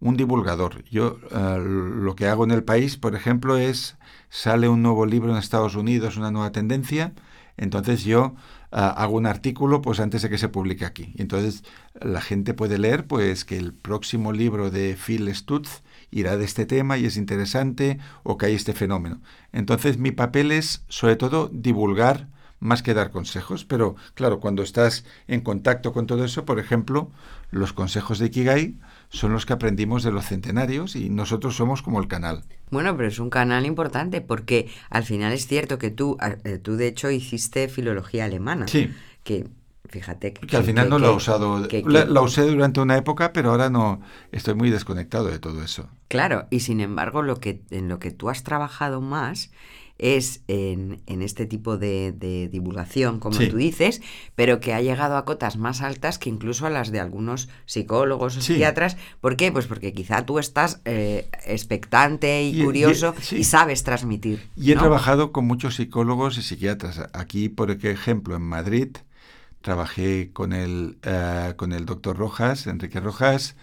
un 0.00 0.16
divulgador. 0.16 0.82
Yo 0.90 1.18
eh, 1.30 1.58
lo 1.64 2.16
que 2.16 2.26
hago 2.26 2.42
en 2.44 2.50
el 2.50 2.64
país, 2.64 2.96
por 2.96 3.14
ejemplo, 3.14 3.56
es 3.58 3.96
sale 4.28 4.68
un 4.68 4.82
nuevo 4.82 5.06
libro 5.06 5.30
en 5.30 5.38
Estados 5.38 5.76
Unidos, 5.76 6.16
una 6.16 6.30
nueva 6.32 6.50
tendencia, 6.50 7.12
entonces 7.56 8.04
yo 8.04 8.34
ah, 8.70 8.88
hago 8.88 9.16
un 9.16 9.26
artículo 9.26 9.82
pues 9.82 10.00
antes 10.00 10.22
de 10.22 10.30
que 10.30 10.38
se 10.38 10.48
publique 10.48 10.84
aquí. 10.84 11.12
Y 11.16 11.22
entonces 11.22 11.64
la 12.00 12.20
gente 12.20 12.54
puede 12.54 12.78
leer 12.78 13.06
pues 13.06 13.44
que 13.44 13.56
el 13.56 13.72
próximo 13.72 14.32
libro 14.32 14.70
de 14.70 14.96
Phil 14.96 15.32
Stutz 15.34 15.82
irá 16.10 16.36
de 16.36 16.44
este 16.44 16.66
tema 16.66 16.98
y 16.98 17.06
es 17.06 17.16
interesante 17.16 17.98
o 18.22 18.36
que 18.36 18.46
hay 18.46 18.54
este 18.54 18.72
fenómeno. 18.72 19.20
Entonces 19.52 19.98
mi 19.98 20.12
papel 20.12 20.52
es 20.52 20.84
sobre 20.88 21.16
todo 21.16 21.50
divulgar 21.52 22.28
más 22.62 22.82
que 22.82 22.94
dar 22.94 23.10
consejos. 23.10 23.64
Pero 23.64 23.96
claro, 24.14 24.40
cuando 24.40 24.62
estás 24.62 25.04
en 25.26 25.40
contacto 25.40 25.92
con 25.92 26.06
todo 26.06 26.24
eso, 26.24 26.44
por 26.44 26.58
ejemplo, 26.58 27.10
los 27.50 27.72
consejos 27.72 28.18
de 28.18 28.26
Ikigai 28.26 28.76
son 29.12 29.32
los 29.32 29.44
que 29.44 29.52
aprendimos 29.52 30.02
de 30.02 30.10
los 30.10 30.24
centenarios 30.26 30.96
y 30.96 31.10
nosotros 31.10 31.54
somos 31.54 31.82
como 31.82 32.00
el 32.00 32.08
canal. 32.08 32.44
Bueno, 32.70 32.96
pero 32.96 33.08
es 33.08 33.18
un 33.18 33.28
canal 33.28 33.66
importante 33.66 34.22
porque 34.22 34.70
al 34.88 35.04
final 35.04 35.32
es 35.32 35.46
cierto 35.46 35.78
que 35.78 35.90
tú, 35.90 36.16
eh, 36.44 36.58
tú 36.58 36.76
de 36.76 36.86
hecho 36.86 37.10
hiciste 37.10 37.68
filología 37.68 38.24
alemana. 38.24 38.66
Sí. 38.66 38.90
Que 39.22 39.46
fíjate 39.88 40.32
que, 40.32 40.56
al 40.56 40.64
final 40.64 40.88
no 40.88 40.98
lo 40.98 41.12
he 41.12 41.14
usado. 41.14 41.68
la, 41.68 42.20
usé 42.22 42.42
durante 42.42 42.80
una 42.80 42.96
época, 42.96 43.34
pero 43.34 43.50
ahora 43.50 43.68
no 43.68 44.00
estoy 44.32 44.54
muy 44.54 44.70
desconectado 44.70 45.26
de 45.26 45.38
todo 45.38 45.62
eso. 45.62 45.90
Claro, 46.08 46.46
y 46.50 46.60
sin 46.60 46.80
embargo, 46.80 47.20
lo 47.20 47.36
que, 47.36 47.62
en 47.70 47.88
lo 47.88 47.98
que 47.98 48.10
tú 48.10 48.30
has 48.30 48.42
trabajado 48.42 49.02
más 49.02 49.50
es 50.02 50.42
en, 50.48 51.00
este 51.06 51.46
tipo 51.46 51.78
de, 51.78 52.48
divulgación, 52.50 53.20
como 53.20 53.38
tú 53.38 53.56
dices, 53.56 54.02
pero 54.34 54.58
que 54.58 54.74
ha 54.74 54.80
llegado 54.80 55.16
a 55.16 55.24
cotas 55.24 55.56
más 55.56 55.80
altas 55.80 56.18
que 56.18 56.28
incluso 56.28 56.66
a 56.66 56.70
las 56.70 56.90
de 56.90 56.98
algunos 56.98 57.48
psicólogos 57.66 58.36
o 58.36 58.40
psiquiatras. 58.40 58.96
¿Por 59.20 59.36
qué? 59.36 59.52
Pues 59.52 59.66
porque 59.66 59.92
quizá 59.92 60.26
tú 60.26 60.40
estás 60.40 60.80
eh, 60.84 61.28
expectante 61.46 62.42
y, 62.42 62.62
curioso 62.64 63.14
y, 63.30 63.44
sabes 63.44 63.84
transmitir. 63.84 64.42
Y 64.56 64.72
he 64.72 64.76
trabajado 64.76 65.30
con 65.30 65.46
muchos 65.46 65.76
psicólogos 65.76 66.36
y 66.36 66.42
psiquiatras. 66.42 67.00
Aquí, 67.12 67.48
por 67.48 67.70
ejemplo, 67.70 68.34
en 68.34 68.42
Madrid, 68.42 68.88
trabajé 69.60 70.30
con 70.32 70.52
el, 70.52 70.98
eh, 71.02 71.54
con 71.56 71.72
el 71.72 71.86
doctor 71.86 72.16
Rojas, 72.16 72.66
Enrique 72.66 72.98
Rojas, 72.98 73.54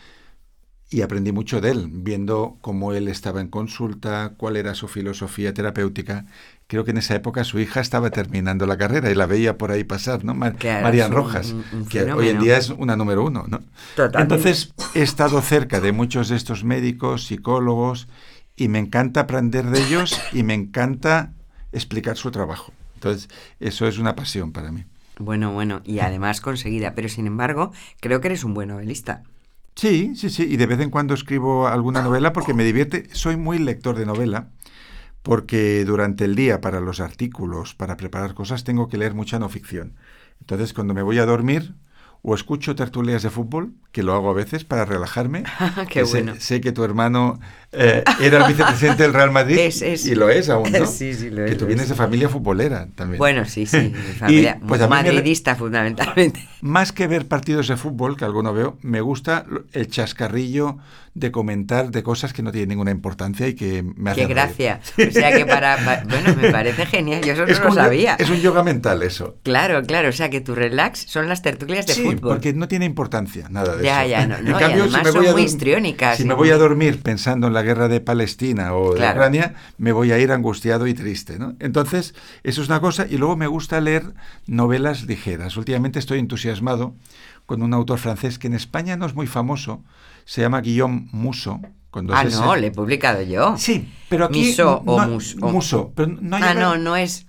y 0.91 1.02
aprendí 1.02 1.32
mucho 1.32 1.62
de 1.62 1.71
él, 1.71 1.89
viendo 1.91 2.58
cómo 2.62 2.93
él 2.93 3.08
estaba 3.08 3.41
en 3.41 3.47
consulta, 3.47 4.34
cuál 4.38 4.56
era 4.58 4.73
su 4.73 4.88
filosofía 4.88 5.54
terapéutica. 5.54 6.25
Creo 6.65 6.84
que 6.84 6.91
en 6.91 6.97
esa 6.97 7.15
época 7.15 7.43
su 7.43 7.60
hija 7.60 7.80
estaba 7.80 8.10
terminando 8.10 8.65
la 8.65 8.78
carrera 8.78 9.12
y 9.12 9.15
la 9.15 9.28
veía 9.28 9.58
por 9.58 9.71
ahí 9.71 9.84
pasar, 9.84 10.23
¿no? 10.23 10.34
Marian 10.34 11.12
Rojas, 11.12 11.54
que 11.89 12.12
hoy 12.12 12.30
en 12.30 12.39
día 12.39 12.58
es 12.58 12.69
una 12.69 12.95
número 12.95 13.23
uno, 13.23 13.45
¿no? 13.47 13.62
Entonces 14.15 14.73
he 14.95 15.04
estado 15.04 15.41
cerca 15.41 15.80
de 15.80 15.91
muchos 15.91 16.30
de 16.30 16.36
estos 16.36 16.63
médicos, 16.63 17.25
psicólogos, 17.28 18.08
y 18.56 18.67
me 18.67 18.80
encanta 18.80 19.21
aprender 19.21 19.65
de 19.67 19.82
ellos 19.82 20.19
y 20.34 20.43
me 20.43 20.54
encanta 20.54 21.34
explicar 21.71 22.17
su 22.17 22.32
trabajo. 22.32 22.73
Entonces, 22.95 23.30
eso 23.60 23.88
es 23.88 23.97
una 23.97 24.15
pasión 24.15 24.52
para 24.52 24.71
mí. 24.71 24.84
Bueno, 25.17 25.54
bueno, 25.54 25.82
y 25.86 25.99
además 25.99 26.41
conseguida, 26.41 26.93
pero 26.95 27.10
sin 27.10 27.28
embargo, 27.28 27.71
creo 28.02 28.19
que 28.19 28.28
eres 28.28 28.43
un 28.43 28.54
buen 28.54 28.69
novelista. 28.69 29.23
Sí, 29.80 30.12
sí, 30.18 30.30
sí, 30.30 30.44
y 30.44 30.58
de 30.58 30.65
vez 30.65 30.82
en 30.82 30.89
cuando 30.89 31.13
escribo 31.13 31.70
alguna 31.70 32.02
novela 32.02 32.34
porque 32.34 32.54
me 32.54 32.65
divierte. 32.65 33.08
Soy 33.13 33.38
muy 33.38 33.60
lector 33.60 33.98
de 33.98 34.06
novela 34.06 34.50
porque 35.24 35.86
durante 35.86 36.26
el 36.26 36.36
día 36.36 36.60
para 36.60 36.82
los 36.82 37.00
artículos, 37.00 37.76
para 37.76 37.96
preparar 37.96 38.34
cosas, 38.34 38.65
tengo 38.65 38.89
que 38.89 38.98
leer 38.98 39.13
mucha 39.13 39.39
no 39.39 39.48
ficción. 39.48 39.96
Entonces, 40.42 40.74
cuando 40.74 40.94
me 40.94 41.02
voy 41.02 41.20
a 41.20 41.26
dormir, 41.26 41.76
o 42.22 42.36
escucho 42.36 42.76
tertulias 42.76 43.24
de 43.24 43.30
fútbol, 43.30 43.74
que 43.94 44.04
lo 44.04 44.13
hago 44.13 44.30
a 44.30 44.34
veces 44.34 44.65
para 44.65 44.84
relajarme. 44.84 45.44
Qué 45.89 46.04
bueno. 46.04 46.34
Sé, 46.38 46.60
que 46.60 46.74
tu 46.74 46.84
hermano 46.84 47.39
eh, 47.72 48.04
era 48.22 48.39
el 48.39 48.48
vicepresidente 48.48 49.04
del 49.04 49.13
Real 49.13 49.32
Madrid 49.32 49.58
y 49.58 50.15
lo 50.15 50.30
es 50.30 50.50
aún, 50.50 50.72
¿no? 50.72 50.86
Sí, 51.00 51.13
sí, 51.13 51.30
lo 51.30 51.46
es. 51.46 51.52
Que 51.52 51.58
tú 51.58 51.65
vienes 51.65 51.88
de 51.88 51.96
familia 51.96 52.28
futbolera 52.28 52.88
también. 52.96 53.18
Bueno, 53.18 53.46
sí, 53.46 53.65
sí, 53.65 53.94
familia 54.20 54.60
pues 54.68 54.88
madridista 54.89 55.56
fundamentalmente. 55.56 56.46
Más 56.62 56.91
que 56.91 57.08
ver 57.08 57.28
partidos 57.28 57.67
de 57.67 57.78
fútbol, 57.78 58.17
que 58.17 58.26
alguno 58.26 58.54
veo, 58.54 58.78
me 58.82 59.02
gusta 59.02 59.45
el 59.72 59.88
chascarrillo 59.88 60.78
de 61.13 61.32
comentar 61.32 61.91
de 61.91 62.04
cosas 62.04 62.34
que 62.34 62.43
no 62.43 62.52
tienen 62.52 62.69
ninguna 62.69 62.91
importancia 62.91 63.48
y 63.48 63.54
que 63.54 63.84
me 63.84 64.12
hacen 64.12 64.28
Qué 64.28 64.34
gracia. 64.34 64.80
O 64.98 65.12
sea 65.12 65.36
que 65.36 65.45
para, 65.45 66.04
Bueno, 66.10 66.36
me 66.39 66.52
parece 66.52 66.86
genial, 66.86 67.24
yo 67.24 67.34
eso 67.34 67.45
no 67.45 67.69
lo 67.69 67.74
sabía. 67.74 68.15
Es 68.15 68.30
un 68.30 68.38
yoga 68.38 68.63
mental 68.63 69.02
eso. 69.04 69.38
Claro, 69.43 69.82
claro, 69.84 70.10
o 70.10 70.12
sea 70.12 70.30
que 70.30 70.41
tu 70.41 70.56
relax 70.56 71.06
son 71.08 71.28
las 71.28 71.41
tertulias 71.41 71.88
de 71.88 71.93
sí, 71.93 72.15
porque 72.22 72.54
no 72.54 72.67
tiene 72.67 72.86
importancia 72.86 73.48
nada 73.50 73.76
de 73.76 73.84
ya, 73.84 74.02
eso. 74.02 74.10
Ya, 74.12 74.28
no, 74.28 74.36
en 74.36 74.58
cambio, 74.58 74.89
si 74.89 74.98
me 74.98 75.12
voy 75.12 75.26
son 75.26 75.32
muy 75.34 75.43
histriónicas. 75.43 76.17
Si 76.17 76.26
me 76.26 76.34
voy 76.34 76.52
a 76.52 76.58
dormir 76.58 77.02
pensando 77.02 77.48
en 77.48 77.54
la 77.54 77.63
guerra 77.63 77.88
de 77.88 78.02
Palestina 78.02 78.74
o 78.74 78.93
de 78.93 79.00
Ucrania, 79.00 79.56
me 79.78 79.91
voy 79.91 80.12
a 80.12 80.19
ir 80.19 80.32
angustiado 80.32 80.88
y 80.88 80.93
triste, 80.93 81.39
¿no? 81.39 81.56
Entonces, 81.60 82.13
eso 82.43 82.62
es 82.62 82.67
una 82.67 82.80
cosa 82.80 83.08
y 83.10 83.17
luego 83.17 83.36
me 83.36 83.48
gusta 83.48 83.82
leer 83.82 84.04
novelas 84.45 85.04
ligeras. 85.04 85.58
Últimamente 85.58 86.00
estoy 86.00 86.19
entusiasmado 86.19 86.48
con 87.45 87.63
un 87.63 87.73
autor 87.73 87.97
francés 87.97 88.38
que 88.38 88.47
en 88.47 88.53
España 88.53 88.95
no 88.95 89.05
es 89.05 89.15
muy 89.15 89.25
famoso, 89.25 89.83
se 90.25 90.41
llama 90.41 90.62
Guillaume 90.62 91.07
Musso. 91.12 91.59
ah, 91.91 92.23
no, 92.23 92.55
le 92.55 92.67
he 92.67 92.71
publicado 92.71 93.23
yo. 93.23 93.57
Sí, 93.57 93.91
pero 94.07 94.25
aquí... 94.25 94.41
Miso 94.41 94.83
o 94.85 94.99
Muso. 95.49 95.91
Pero 95.95 96.15
no 96.21 96.38
ah, 96.38 96.53
no, 96.53 96.77
no 96.77 96.95
es... 96.95 97.25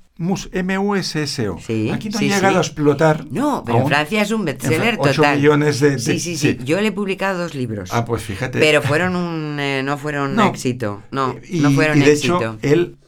M-U-S-S-O. 0.52 1.56
aquí 1.94 2.11
no 2.11 2.18
ha 2.18 2.20
llegado 2.20 2.59
a 2.59 2.61
explotar. 2.61 3.24
No, 3.30 3.62
pero 3.64 3.78
en 3.78 3.87
Francia 3.87 4.20
es 4.20 4.30
un 4.30 4.44
bestseller 4.44 4.98
total. 4.98 5.37
millones 5.38 5.80
de, 5.80 5.98
sí, 5.98 6.20
sí, 6.20 6.37
sí, 6.37 6.59
Yo 6.62 6.78
le 6.83 6.88
he 6.88 6.92
publicado 6.92 7.38
dos 7.38 7.54
libros. 7.54 7.88
Ah, 7.90 8.04
pues 8.04 8.22
fíjate. 8.22 8.59
Pero 8.59 8.83
fueron 8.83 9.16
un, 9.16 9.59
eh, 9.59 9.83
no 9.83 9.96
fueron 9.96 10.38
un 10.38 10.40
éxito. 10.40 11.02
No, 11.11 11.37
no 11.50 11.70
fueron 11.70 11.96
y 11.96 12.04
de 12.04 12.12
éxito. 12.12 12.37
hecho, 12.37 12.59
él 12.61 12.98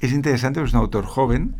es 0.00 0.12
interesante, 0.12 0.62
es 0.62 0.72
un 0.72 0.78
autor 0.78 1.04
joven 1.04 1.56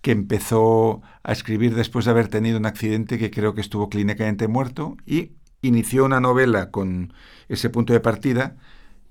que 0.00 0.12
empezó 0.12 1.02
a 1.22 1.32
escribir 1.32 1.74
después 1.74 2.04
de 2.04 2.12
haber 2.12 2.28
tenido 2.28 2.58
un 2.58 2.66
accidente 2.66 3.18
que 3.18 3.30
creo 3.30 3.54
que 3.54 3.60
estuvo 3.60 3.88
clínicamente 3.88 4.48
muerto 4.48 4.96
y 5.06 5.32
inició 5.62 6.04
una 6.04 6.20
novela 6.20 6.70
con 6.70 7.12
ese 7.48 7.70
punto 7.70 7.92
de 7.92 8.00
partida 8.00 8.56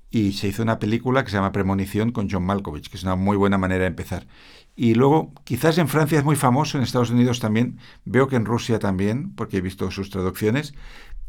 y 0.09 0.33
se 0.33 0.47
hizo 0.47 0.63
una 0.63 0.79
película 0.79 1.23
que 1.23 1.29
se 1.29 1.37
llama 1.37 1.51
Premonición 1.51 2.11
con 2.11 2.29
John 2.29 2.45
Malkovich, 2.45 2.89
que 2.89 2.97
es 2.97 3.03
una 3.03 3.15
muy 3.15 3.35
buena 3.35 3.57
manera 3.57 3.81
de 3.81 3.89
empezar. 3.89 4.27
Y 4.75 4.93
luego, 4.93 5.33
quizás 5.43 5.77
en 5.79 5.87
Francia 5.87 6.19
es 6.19 6.23
muy 6.23 6.35
famoso, 6.35 6.77
en 6.77 6.83
Estados 6.83 7.09
Unidos 7.09 7.39
también, 7.39 7.79
veo 8.05 8.27
que 8.27 8.35
en 8.35 8.45
Rusia 8.45 8.79
también, 8.79 9.33
porque 9.35 9.57
he 9.57 9.61
visto 9.61 9.91
sus 9.91 10.09
traducciones, 10.09 10.73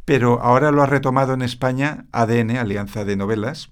pero 0.04 0.40
ahora 0.40 0.70
lo 0.70 0.82
ha 0.82 0.86
retomado 0.86 1.34
en 1.34 1.42
España 1.42 2.06
ADN, 2.12 2.56
Alianza 2.56 3.04
de 3.04 3.16
Novelas, 3.16 3.70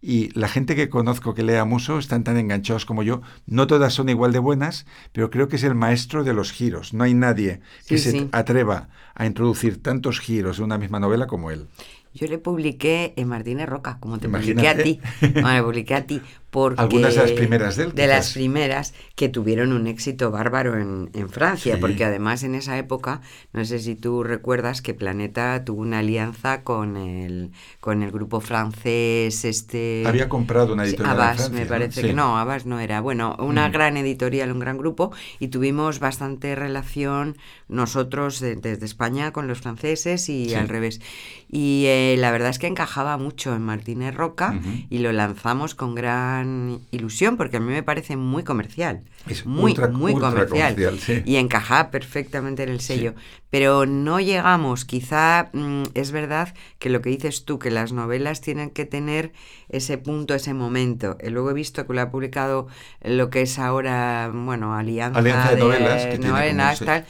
y 0.00 0.30
la 0.38 0.48
gente 0.48 0.76
que 0.76 0.88
conozco 0.88 1.34
que 1.34 1.42
lea 1.42 1.64
Muso 1.64 1.98
están 1.98 2.22
tan 2.22 2.36
enganchados 2.36 2.86
como 2.86 3.02
yo. 3.02 3.20
No 3.46 3.66
todas 3.66 3.92
son 3.92 4.08
igual 4.08 4.32
de 4.32 4.38
buenas, 4.38 4.86
pero 5.12 5.30
creo 5.30 5.48
que 5.48 5.56
es 5.56 5.64
el 5.64 5.74
maestro 5.74 6.22
de 6.22 6.34
los 6.34 6.52
giros. 6.52 6.94
No 6.94 7.04
hay 7.04 7.14
nadie 7.14 7.60
que 7.86 7.98
se 7.98 8.28
atreva 8.32 8.88
a 9.14 9.26
introducir 9.26 9.82
tantos 9.82 10.20
giros 10.20 10.58
en 10.58 10.64
una 10.64 10.78
misma 10.78 11.00
novela 11.00 11.26
como 11.26 11.50
él. 11.50 11.66
Yo 12.14 12.26
le 12.26 12.38
publiqué 12.38 13.12
en 13.16 13.28
Martínez 13.28 13.68
Roca, 13.68 13.98
como 14.00 14.18
te 14.18 14.28
publiqué 14.28 14.68
a 14.68 14.76
ti. 14.76 15.00
Le 15.20 15.62
publiqué 15.62 15.94
a 15.94 16.06
ti. 16.06 16.20
Porque 16.50 16.80
Algunas 16.80 17.14
de 17.14 17.20
las 17.20 17.32
primeras 17.32 17.76
de 17.76 17.84
él. 17.84 17.94
De 17.94 18.06
las 18.06 18.32
primeras 18.32 18.94
que 19.16 19.28
tuvieron 19.28 19.74
un 19.74 19.86
éxito 19.86 20.30
bárbaro 20.30 20.78
en, 20.78 21.10
en 21.12 21.28
Francia, 21.28 21.76
porque 21.78 22.04
además 22.04 22.42
en 22.42 22.54
esa 22.54 22.78
época, 22.78 23.20
no 23.52 23.66
sé 23.66 23.80
si 23.80 23.94
tú 23.94 24.22
recuerdas 24.22 24.80
que 24.80 24.94
Planeta 24.94 25.62
tuvo 25.66 25.82
una 25.82 25.98
alianza 25.98 26.62
con 26.62 26.96
el, 26.96 27.50
con 27.80 28.02
el 28.02 28.10
grupo 28.10 28.40
francés. 28.40 29.44
este 29.44 30.04
Había 30.06 30.30
comprado 30.30 30.72
una 30.72 30.86
editorial. 30.86 31.20
Abbas, 31.20 31.50
me 31.50 31.66
parece 31.66 32.00
que 32.00 32.14
no, 32.14 32.38
Abbas 32.38 32.64
no 32.64 32.80
era. 32.80 33.02
Bueno, 33.02 33.36
una 33.38 33.68
mm. 33.68 33.72
gran 33.72 33.96
editorial, 33.98 34.50
un 34.50 34.58
gran 34.58 34.78
grupo, 34.78 35.12
y 35.38 35.48
tuvimos 35.48 35.98
bastante 35.98 36.54
relación 36.54 37.36
nosotros 37.68 38.40
desde 38.40 38.86
España 38.86 39.32
con 39.32 39.48
los 39.48 39.60
franceses 39.60 40.30
y 40.30 40.54
al 40.54 40.68
revés. 40.68 41.02
Y 41.50 41.84
eh, 41.86 41.97
la 42.18 42.30
verdad 42.30 42.50
es 42.50 42.58
que 42.58 42.66
encajaba 42.66 43.16
mucho 43.16 43.54
en 43.54 43.62
Martínez 43.62 44.14
Roca 44.14 44.60
y 44.90 44.98
lo 44.98 45.12
lanzamos 45.12 45.74
con 45.74 45.94
gran 45.94 46.80
ilusión 46.90 47.36
porque 47.36 47.58
a 47.58 47.60
mí 47.60 47.72
me 47.72 47.82
parece 47.82 48.16
muy 48.16 48.44
comercial. 48.44 49.02
Es 49.28 49.46
muy, 49.46 49.74
muy 49.92 50.14
comercial. 50.14 50.76
Y 51.24 51.36
encaja 51.36 51.90
perfectamente 51.90 52.62
en 52.62 52.68
el 52.70 52.80
sello. 52.80 53.14
Pero 53.50 53.86
no 53.86 54.20
llegamos, 54.20 54.84
quizá 54.84 55.48
mm, 55.54 55.84
es 55.94 56.10
verdad 56.12 56.54
que 56.78 56.90
lo 56.90 57.00
que 57.00 57.08
dices 57.08 57.46
tú, 57.46 57.58
que 57.58 57.70
las 57.70 57.92
novelas 57.92 58.42
tienen 58.42 58.68
que 58.68 58.84
tener 58.84 59.32
ese 59.70 59.96
punto, 59.96 60.34
ese 60.34 60.52
momento. 60.52 61.16
Y 61.22 61.30
luego 61.30 61.50
he 61.50 61.54
visto 61.54 61.86
que 61.86 61.94
lo 61.94 62.02
ha 62.02 62.10
publicado 62.10 62.68
lo 63.02 63.30
que 63.30 63.42
es 63.42 63.58
ahora, 63.58 64.30
bueno, 64.34 64.74
Alianza, 64.74 65.22
de, 65.22 65.56
Novelas, 65.60 66.06
que, 66.06 66.18
novelas, 66.18 66.80
tal, 66.80 67.06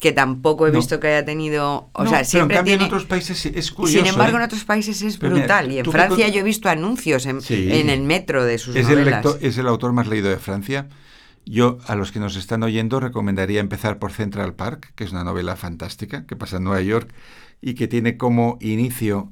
que 0.00 0.10
tampoco 0.10 0.66
he 0.66 0.72
visto 0.72 0.98
que 0.98 1.06
haya 1.06 1.24
tenido... 1.24 1.88
O 1.92 2.06
sea, 2.06 2.24
siempre 2.24 2.58
en 2.58 2.82
otros 2.82 3.04
países 3.04 3.46
es 3.46 3.70
curioso. 3.70 3.98
Sin 3.98 4.12
embargo, 4.12 4.38
en 4.38 4.42
¿eh? 4.42 4.46
otros 4.46 4.64
países 4.64 5.02
es 5.02 5.20
brutal. 5.20 5.70
y 5.70 5.78
en 5.78 5.84
Francia 5.84 6.28
yo 6.28 6.40
he 6.40 6.44
visto 6.44 6.68
anuncios 6.68 7.26
en, 7.26 7.40
en, 7.48 7.90
el 7.90 8.02
metro 8.02 8.44
de 8.44 8.58
sus 8.58 8.74
es 8.74 8.88
novelas. 8.88 9.24
El 9.40 9.46
es 9.46 9.58
el 9.58 9.68
autor 9.68 9.92
más 9.92 10.08
leído 10.08 10.30
de 10.30 10.38
Francia. 10.38 10.88
Yo, 11.48 11.78
a 11.86 11.94
los 11.94 12.10
que 12.10 12.18
nos 12.18 12.34
están 12.34 12.64
oyendo, 12.64 12.98
recomendaría 12.98 13.60
empezar 13.60 14.00
por 14.00 14.10
Central 14.10 14.54
Park, 14.54 14.92
que 14.96 15.04
es 15.04 15.12
una 15.12 15.22
novela 15.22 15.54
fantástica 15.54 16.26
que 16.26 16.34
pasa 16.34 16.56
en 16.56 16.64
Nueva 16.64 16.82
York 16.82 17.14
y 17.60 17.74
que 17.74 17.86
tiene 17.86 18.16
como 18.16 18.58
inicio 18.60 19.30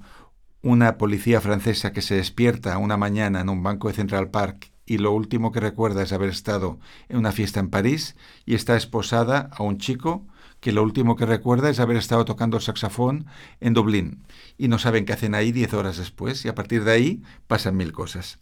una 0.62 0.96
policía 0.96 1.40
francesa 1.40 1.92
que 1.92 2.02
se 2.02 2.14
despierta 2.14 2.78
una 2.78 2.96
mañana 2.96 3.40
en 3.40 3.48
un 3.48 3.64
banco 3.64 3.88
de 3.88 3.94
Central 3.94 4.30
Park 4.30 4.70
y 4.86 4.98
lo 4.98 5.10
último 5.10 5.50
que 5.50 5.58
recuerda 5.58 6.02
es 6.04 6.12
haber 6.12 6.28
estado 6.28 6.78
en 7.08 7.16
una 7.16 7.32
fiesta 7.32 7.58
en 7.58 7.68
París 7.68 8.14
y 8.46 8.54
está 8.54 8.76
esposada 8.76 9.50
a 9.52 9.64
un 9.64 9.78
chico 9.78 10.24
que 10.60 10.70
lo 10.70 10.84
último 10.84 11.16
que 11.16 11.26
recuerda 11.26 11.68
es 11.68 11.80
haber 11.80 11.96
estado 11.96 12.24
tocando 12.24 12.60
saxofón 12.60 13.26
en 13.60 13.74
Dublín 13.74 14.22
y 14.56 14.68
no 14.68 14.78
saben 14.78 15.04
qué 15.04 15.14
hacen 15.14 15.34
ahí 15.34 15.50
diez 15.50 15.74
horas 15.74 15.96
después 15.96 16.44
y 16.44 16.48
a 16.48 16.54
partir 16.54 16.84
de 16.84 16.92
ahí 16.92 17.22
pasan 17.48 17.76
mil 17.76 17.92
cosas. 17.92 18.38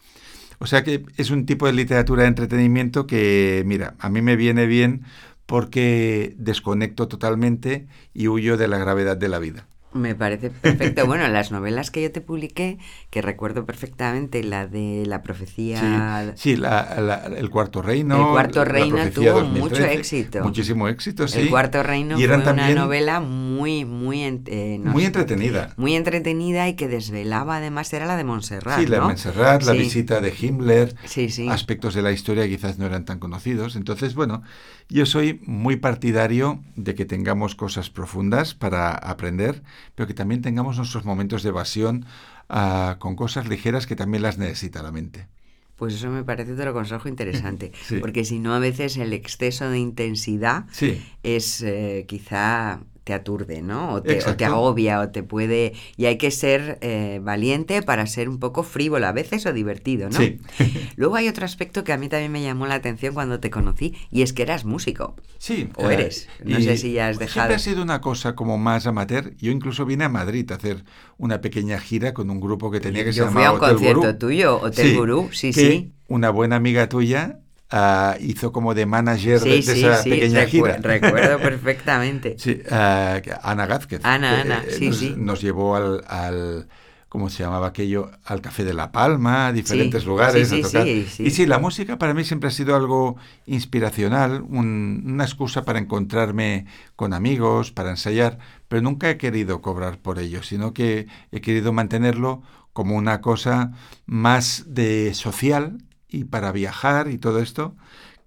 O 0.62 0.66
sea 0.66 0.84
que 0.84 1.04
es 1.16 1.30
un 1.30 1.44
tipo 1.44 1.66
de 1.66 1.72
literatura 1.72 2.22
de 2.22 2.28
entretenimiento 2.28 3.04
que, 3.08 3.64
mira, 3.66 3.96
a 3.98 4.08
mí 4.08 4.22
me 4.22 4.36
viene 4.36 4.66
bien 4.66 5.02
porque 5.44 6.36
desconecto 6.38 7.08
totalmente 7.08 7.88
y 8.14 8.28
huyo 8.28 8.56
de 8.56 8.68
la 8.68 8.78
gravedad 8.78 9.16
de 9.16 9.28
la 9.28 9.40
vida. 9.40 9.66
Me 9.94 10.14
parece 10.14 10.50
perfecto. 10.50 11.06
Bueno, 11.12 11.28
las 11.28 11.50
novelas 11.50 11.90
que 11.90 12.02
yo 12.02 12.10
te 12.10 12.20
publiqué, 12.20 12.78
que 13.10 13.20
recuerdo 13.20 13.66
perfectamente, 13.66 14.42
la 14.42 14.66
de 14.66 15.04
la 15.04 15.22
profecía... 15.22 16.32
Sí, 16.36 16.52
sí 16.52 16.56
la, 16.56 17.00
la, 17.00 17.26
el 17.26 17.50
Cuarto 17.50 17.82
Reino. 17.82 18.16
El 18.16 18.32
Cuarto 18.32 18.64
Reino 18.64 19.10
tuvo 19.10 19.40
2013, 19.40 19.60
mucho 19.60 19.84
éxito. 19.84 20.42
Muchísimo 20.42 20.88
éxito, 20.88 21.28
sí. 21.28 21.40
El 21.40 21.50
Cuarto 21.50 21.82
Reino 21.82 22.18
y 22.18 22.26
fue 22.26 22.36
una 22.36 22.70
novela 22.70 23.20
muy, 23.20 23.84
muy... 23.84 24.22
Eh, 24.46 24.78
no 24.80 24.92
muy 24.92 25.02
sé, 25.02 25.08
entretenida. 25.08 25.74
Muy 25.76 25.94
entretenida 25.94 26.68
y 26.68 26.74
que 26.74 26.88
desvelaba, 26.88 27.56
además, 27.56 27.92
era 27.92 28.06
la 28.06 28.16
de 28.16 28.24
Montserrat, 28.24 28.80
Sí, 28.80 28.86
la 28.86 28.96
de 28.96 29.02
Montserrat, 29.02 29.62
sí. 29.62 29.66
la 29.66 29.72
visita 29.72 30.20
de 30.20 30.32
Himmler, 30.38 30.94
sí, 31.04 31.28
sí. 31.28 31.48
aspectos 31.48 31.94
de 31.94 32.02
la 32.02 32.12
historia 32.12 32.44
que 32.44 32.50
quizás 32.50 32.78
no 32.78 32.86
eran 32.86 33.04
tan 33.04 33.18
conocidos. 33.18 33.76
Entonces, 33.76 34.14
bueno, 34.14 34.42
yo 34.88 35.06
soy 35.06 35.40
muy 35.44 35.76
partidario 35.76 36.62
de 36.76 36.94
que 36.94 37.04
tengamos 37.04 37.54
cosas 37.54 37.90
profundas 37.90 38.54
para 38.54 38.92
aprender, 38.92 39.62
pero 39.94 40.06
que 40.06 40.14
también 40.14 40.42
tengamos 40.42 40.76
nuestros 40.76 41.04
momentos 41.04 41.42
de 41.42 41.50
evasión 41.50 42.04
uh, 42.50 42.98
con 42.98 43.16
cosas 43.16 43.48
ligeras 43.48 43.86
que 43.86 43.96
también 43.96 44.22
las 44.22 44.38
necesita 44.38 44.82
la 44.82 44.92
mente. 44.92 45.28
Pues 45.76 45.94
eso 45.94 46.10
me 46.10 46.22
parece 46.22 46.52
otro 46.52 46.72
consejo 46.72 47.08
interesante, 47.08 47.72
Sí. 47.88 47.98
porque 47.98 48.24
si 48.24 48.38
no 48.38 48.54
a 48.54 48.58
veces 48.60 48.96
el 48.96 49.12
exceso 49.12 49.68
de 49.68 49.78
intensidad 49.78 50.66
Sí. 50.70 51.02
es 51.22 51.62
eh, 51.62 52.04
quizá 52.06 52.80
te 53.04 53.14
aturde, 53.14 53.62
¿no? 53.62 53.94
O 53.94 54.02
te, 54.02 54.10
o 54.10 54.12
te, 54.12 54.18
Exacto. 54.18 54.44
agobia 54.46 55.00
o 55.00 55.08
te 55.08 55.22
puede... 55.22 55.72
Y 55.96 56.06
hay 56.06 56.18
que 56.18 56.30
ser 56.30 56.78
eh, 56.80 57.20
valiente 57.22 57.82
para 57.82 58.06
ser 58.06 58.28
un 58.28 58.38
poco 58.38 58.62
frívola 58.62 59.08
a 59.08 59.12
veces 59.12 59.44
o 59.46 59.52
divertido, 59.52 60.08
¿no? 60.08 60.18
Sí. 60.18 60.40
Luego 60.96 61.16
hay 61.16 61.28
otro 61.28 61.44
aspecto 61.44 61.84
que 61.84 61.92
a 61.92 61.96
mí 61.96 62.08
también 62.08 62.30
me 62.30 62.42
llamó 62.42 62.66
la 62.66 62.74
atención 62.74 63.14
cuando 63.14 63.40
te 63.40 63.50
conocí 63.50 63.94
y 64.10 64.22
es 64.22 64.32
que 64.32 64.42
eras 64.42 64.64
músico. 64.64 65.16
Sí. 65.38 65.68
O 65.76 65.90
eh, 65.90 65.94
eres. 65.94 66.28
No 66.44 66.60
sé 66.60 66.76
si 66.76 66.92
ya 66.92 67.08
has 67.08 67.18
dejado. 67.18 67.46
Siempre 67.48 67.54
ha 67.56 67.58
sido 67.58 67.82
una 67.82 68.00
cosa 68.00 68.34
como 68.34 68.58
más 68.58 68.86
amateur. 68.86 69.34
Yo 69.36 69.50
incluso 69.50 69.84
vine 69.84 70.04
a 70.04 70.08
Madrid 70.08 70.50
a 70.52 70.54
hacer 70.54 70.84
una 71.18 71.40
pequeña 71.40 71.78
gira 71.78 72.14
con 72.14 72.30
un 72.30 72.40
grupo 72.40 72.70
que 72.70 72.80
tenía 72.80 73.04
que 73.04 73.12
se 73.12 73.18
Yo 73.18 73.30
fui 73.30 73.42
a 73.42 73.50
un 73.52 73.56
Hotel 73.56 73.70
concierto 73.70 74.00
Gurú. 74.00 74.18
tuyo, 74.18 74.60
Hotel 74.60 74.86
Sí, 74.90 74.94
Gurú, 74.96 75.28
sí, 75.32 75.52
que 75.52 75.60
sí. 75.60 75.92
Una 76.08 76.30
buena 76.30 76.56
amiga 76.56 76.88
tuya 76.88 77.40
ah, 77.72 78.16
hizo 78.20 78.52
como 78.52 78.74
de 78.74 78.86
manager 78.86 79.40
de, 79.40 79.44
Sí, 79.46 79.62
de 79.62 79.72
sí, 79.72 79.80
esa 79.80 80.02
sí, 80.02 80.10
pequeña 80.10 80.40
recu- 80.40 80.48
gira. 80.50 80.76
recuerdo 80.82 81.38
perfectamente. 81.42 82.36
Sí, 82.38 82.60
ah, 82.70 83.20
Ana 83.42 83.66
Gázquez. 83.66 84.00
Ana, 84.04 84.40
Ana, 84.40 84.64
eh, 84.66 84.72
sí, 84.78 84.86
nos, 84.86 84.98
sí. 85.00 85.14
nos 85.16 85.40
llevó 85.42 85.76
al, 85.76 86.04
al- 86.08 86.68
¿cómo 87.08 87.28
se 87.28 87.42
llamaba 87.42 87.68
aquello? 87.68 88.10
Al 88.24 88.40
Café 88.40 88.64
de 88.64 88.72
La 88.74 88.90
Palma, 88.90 89.48
a 89.48 89.52
diferentes 89.52 90.02
Sí, 90.02 90.08
lugares 90.08 90.48
sí, 90.48 90.56
a 90.56 90.60
sí, 90.60 90.62
tocar. 90.62 90.86
sí, 90.86 91.06
sí. 91.08 91.22
Y 91.26 91.30
sí, 91.30 91.46
la 91.46 91.58
música 91.58 91.98
para 91.98 92.14
mí 92.14 92.24
siempre 92.24 92.48
ha 92.48 92.52
sido 92.52 92.74
algo 92.74 93.16
inspiracional, 93.46 94.42
un- 94.42 95.02
una 95.06 95.24
excusa 95.24 95.64
para 95.64 95.78
encontrarme 95.78 96.66
con 96.96 97.12
amigos, 97.12 97.70
para 97.70 97.90
ensayar, 97.90 98.38
pero 98.68 98.82
nunca 98.82 99.10
he 99.10 99.18
querido 99.18 99.60
cobrar 99.60 99.98
por 99.98 100.18
ello, 100.18 100.42
sino 100.42 100.72
que 100.72 101.06
he 101.30 101.40
querido 101.40 101.72
mantenerlo 101.72 102.42
como 102.72 102.96
una 102.96 103.20
cosa 103.20 103.72
más 104.06 104.64
de 104.68 105.12
social 105.14 105.78
y 106.12 106.24
para 106.24 106.52
viajar 106.52 107.08
y 107.08 107.18
todo 107.18 107.40
esto, 107.40 107.74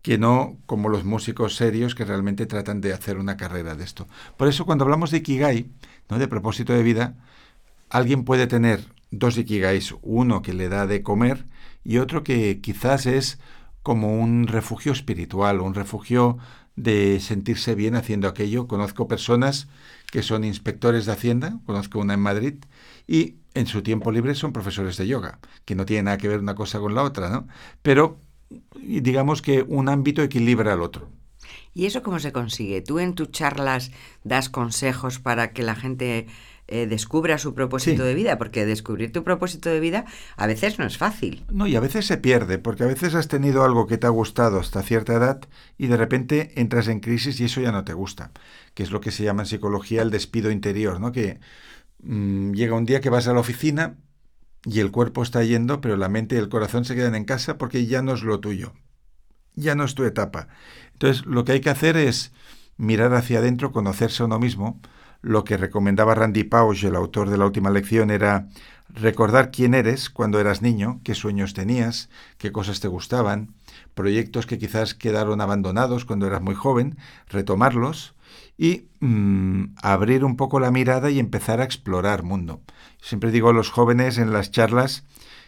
que 0.02 0.18
no 0.18 0.58
como 0.66 0.90
los 0.90 1.04
músicos 1.04 1.56
serios 1.56 1.96
que 1.96 2.06
realmente 2.06 2.46
tratan 2.46 2.82
de 2.82 2.94
hacer 2.94 3.18
una 3.18 3.38
carrera 3.38 3.76
de 3.76 3.84
esto. 3.84 4.08
Por 4.38 4.48
eso 4.48 4.66
cuando 4.66 4.84
hablamos 4.84 5.12
de 5.12 5.18
Ikigai, 5.18 5.68
¿no? 6.10 6.20
de 6.20 6.28
propósito 6.28 6.74
de 6.74 6.84
vida, 6.84 7.16
alguien 7.90 8.24
puede 8.24 8.48
tener 8.48 8.86
dos 9.12 9.38
Ikigais, 9.38 9.96
uno 10.02 10.42
que 10.42 10.54
le 10.54 10.70
da 10.70 10.88
de 10.88 11.02
comer 11.02 11.46
y 11.84 11.98
otro 11.98 12.24
que 12.24 12.60
quizás 12.62 13.06
es 13.06 13.40
como 13.84 14.20
un 14.20 14.48
refugio 14.48 14.92
espiritual, 14.92 15.62
un 15.62 15.76
refugio 15.76 16.38
de 16.76 17.20
sentirse 17.20 17.76
bien 17.76 17.96
haciendo 17.96 18.28
aquello. 18.28 18.68
Conozco 18.68 19.08
personas 19.08 19.68
que 20.12 20.24
son 20.24 20.44
inspectores 20.44 21.06
de 21.06 21.14
Hacienda, 21.14 21.60
conozco 21.66 22.00
una 22.00 22.16
en 22.16 22.20
Madrid, 22.20 22.56
y 23.08 23.36
en 23.56 23.66
su 23.68 23.82
tiempo 23.82 24.12
libre 24.12 24.36
son 24.36 24.54
profesores 24.54 24.98
de 24.98 25.08
yoga, 25.08 25.40
que 25.66 25.76
no 25.76 25.86
tiene 25.86 26.04
nada 26.04 26.18
que 26.18 26.28
ver 26.28 26.40
una 26.40 26.56
cosa 26.56 26.80
con 26.80 26.94
la 26.94 27.04
otra, 27.04 27.30
¿no? 27.30 27.48
Pero 27.82 28.20
digamos 28.82 29.42
que 29.42 29.64
un 29.68 29.90
ámbito 29.90 30.22
equilibra 30.22 30.74
al 30.74 30.82
otro. 30.82 31.10
¿Y 31.74 31.86
eso 31.86 32.04
cómo 32.04 32.20
se 32.20 32.32
consigue? 32.32 32.82
¿Tú 32.82 33.00
en 33.00 33.16
tus 33.16 33.32
charlas 33.32 33.92
das 34.24 34.50
consejos 34.50 35.20
para 35.20 35.52
que 35.52 35.64
la 35.64 35.76
gente 35.76 36.28
eh, 36.68 36.88
descubra 36.88 37.38
su 37.38 37.54
propósito 37.54 38.02
Sí. 38.04 38.08
de 38.08 38.16
vida? 38.16 38.38
Porque 38.38 38.66
descubrir 38.66 39.12
tu 39.12 39.24
propósito 39.24 39.70
de 39.70 39.80
vida 39.80 40.06
a 40.38 40.48
veces 40.48 40.80
no 40.80 40.86
es 40.86 40.98
fácil. 40.98 41.44
No, 41.52 41.68
y 41.68 41.76
a 41.76 41.80
veces 41.82 42.06
se 42.08 42.18
pierde, 42.18 42.58
porque 42.60 42.84
a 42.84 42.88
veces 42.88 43.14
has 43.14 43.28
tenido 43.28 43.64
algo 43.64 43.88
que 43.88 43.98
te 43.98 44.08
ha 44.08 44.12
gustado 44.12 44.60
hasta 44.60 44.82
cierta 44.84 45.14
edad 45.14 45.42
y 45.78 45.88
de 45.88 45.98
repente 45.98 46.54
entras 46.60 46.88
en 46.88 47.02
crisis 47.02 47.40
y 47.40 47.46
eso 47.46 47.62
ya 47.62 47.72
no 47.72 47.84
te 47.84 47.94
gusta, 47.94 48.32
que 48.74 48.84
es 48.84 48.92
lo 48.92 49.02
que 49.02 49.12
se 49.12 49.24
llama 49.24 49.44
en 49.44 49.48
psicología 49.48 50.02
el 50.02 50.12
despido 50.12 50.50
interior, 50.52 51.00
¿no? 51.02 51.12
Que 51.12 51.40
mm, 52.04 52.54
llega 52.54 52.76
un 52.76 52.86
día 52.86 53.02
que 53.02 53.10
vas 53.10 53.28
a 53.28 53.34
la 53.34 53.40
oficina 53.40 53.98
y 54.64 54.80
el 54.80 54.92
cuerpo 54.92 55.24
está 55.24 55.44
yendo, 55.44 55.82
pero 55.82 55.96
la 55.96 56.10
mente 56.10 56.36
y 56.36 56.40
el 56.40 56.50
corazón 56.50 56.86
se 56.86 56.96
quedan 56.96 57.16
en 57.16 57.26
casa 57.26 57.58
porque 57.58 57.86
ya 57.86 58.02
no 58.02 58.14
es 58.14 58.24
lo 58.24 58.40
tuyo, 58.40 58.74
ya 59.54 59.76
no 59.76 59.84
es 59.84 59.96
tu 59.96 60.04
etapa. 60.04 60.48
Entonces, 60.94 61.26
lo 61.26 61.46
que 61.46 61.54
hay 61.54 61.62
que 61.62 61.70
hacer 61.70 61.98
es 61.98 62.32
mirar 62.78 63.14
hacia 63.14 63.40
adentro, 63.40 63.72
conocerse 63.72 64.24
a 64.24 64.26
uno 64.26 64.40
mismo. 64.40 64.80
Lo 65.22 65.44
que 65.44 65.58
recomendaba 65.58 66.16
Randy 66.16 66.44
Pausch, 66.44 66.84
el 66.84 66.96
autor 66.96 67.30
de 67.30 67.38
la 67.38 67.46
última 67.46 67.70
lección, 67.70 68.12
era 68.12 68.48
recordar 68.90 69.52
quién 69.52 69.74
eres 69.74 70.10
cuando 70.10 70.40
eras 70.40 70.62
niño, 70.62 71.02
qué 71.04 71.16
sueños 71.16 71.54
tenías, 71.54 72.10
qué 72.38 72.52
cosas 72.52 72.80
te 72.80 72.88
gustaban, 72.88 73.54
proyectos 73.94 74.46
que 74.46 74.58
quizás 74.58 74.94
quedaron 74.94 75.42
abandonados 75.42 76.06
cuando 76.06 76.28
eras 76.28 76.42
muy 76.42 76.56
joven, 76.56 76.98
retomarlos 77.28 78.15
y 78.58 78.88
mm, 79.00 79.76
abrir 79.82 80.24
un 80.24 80.36
poco 80.38 80.60
la 80.60 80.72
mirada 80.72 81.10
y 81.10 81.20
empezar 81.20 81.62
a 81.62 81.66
explorar 81.66 82.24
mundo. 82.24 82.62
Siempre 83.02 83.32
digo 83.32 83.50
a 83.50 83.54
los 83.54 83.70
jóvenes 83.70 84.18
en 84.18 84.32
las 84.32 84.52
charlas 84.52 85.04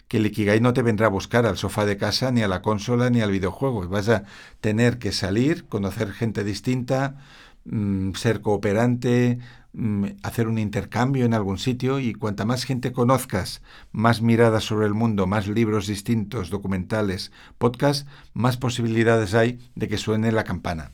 que 0.08 0.18
el 0.18 0.26
Ikigai 0.26 0.62
no 0.62 0.74
te 0.74 0.82
vendrá 0.82 1.08
a 1.08 1.10
buscar 1.10 1.46
al 1.46 1.58
sofá 1.58 1.86
de 1.86 1.98
casa, 1.98 2.32
ni 2.32 2.42
a 2.42 2.48
la 2.48 2.62
consola, 2.62 3.10
ni 3.10 3.22
al 3.22 3.32
videojuego. 3.32 3.88
Vas 3.90 4.10
a 4.10 4.24
tener 4.62 5.00
que 5.00 5.12
salir, 5.12 5.66
conocer 5.66 6.12
gente 6.12 6.44
distinta, 6.44 7.18
mm, 7.66 8.14
ser 8.14 8.42
cooperante, 8.42 9.40
mm, 9.74 10.06
hacer 10.24 10.48
un 10.48 10.60
intercambio 10.60 11.26
en 11.26 11.34
algún 11.34 11.58
sitio 11.58 12.00
y 12.00 12.14
cuanta 12.14 12.46
más 12.46 12.64
gente 12.64 12.94
conozcas, 12.94 13.62
más 13.92 14.22
miradas 14.22 14.64
sobre 14.64 14.88
el 14.88 14.94
mundo, 14.94 15.28
más 15.28 15.48
libros 15.48 15.88
distintos, 15.88 16.50
documentales, 16.50 17.32
podcasts, 17.58 18.08
más 18.34 18.58
posibilidades 18.58 19.34
hay 19.34 19.60
de 19.76 19.88
que 19.90 19.98
suene 19.98 20.32
la 20.32 20.46
campana. 20.46 20.92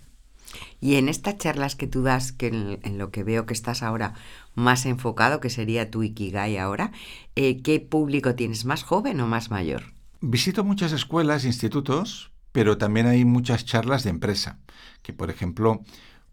Y 0.80 0.96
en 0.96 1.10
estas 1.10 1.38
charlas 1.38 1.76
que 1.76 1.88
tú 1.88 2.04
das, 2.04 2.32
que 2.32 2.48
en, 2.48 2.98
lo 2.98 3.12
que 3.12 3.24
veo 3.24 3.46
que 3.46 3.54
estás 3.54 3.84
ahora 3.84 4.14
más 4.56 4.86
enfocado, 4.86 5.40
que 5.40 5.50
sería 5.50 5.90
tu 5.90 6.04
Ikigai 6.04 6.58
ahora, 6.58 6.92
eh, 7.36 7.62
¿qué 7.62 7.80
público 7.80 8.36
tienes? 8.36 8.66
¿Más 8.66 8.84
joven 8.84 9.20
o 9.22 9.28
más 9.28 9.50
mayor? 9.50 9.84
Visito 10.22 10.64
muchas 10.64 10.92
escuelas, 10.92 11.46
institutos, 11.46 12.32
pero 12.52 12.78
también 12.78 13.08
hay 13.08 13.26
muchas 13.26 13.66
charlas 13.66 14.04
de 14.04 14.12
empresa, 14.12 14.60
que 15.02 15.12
por 15.12 15.30
ejemplo 15.30 15.82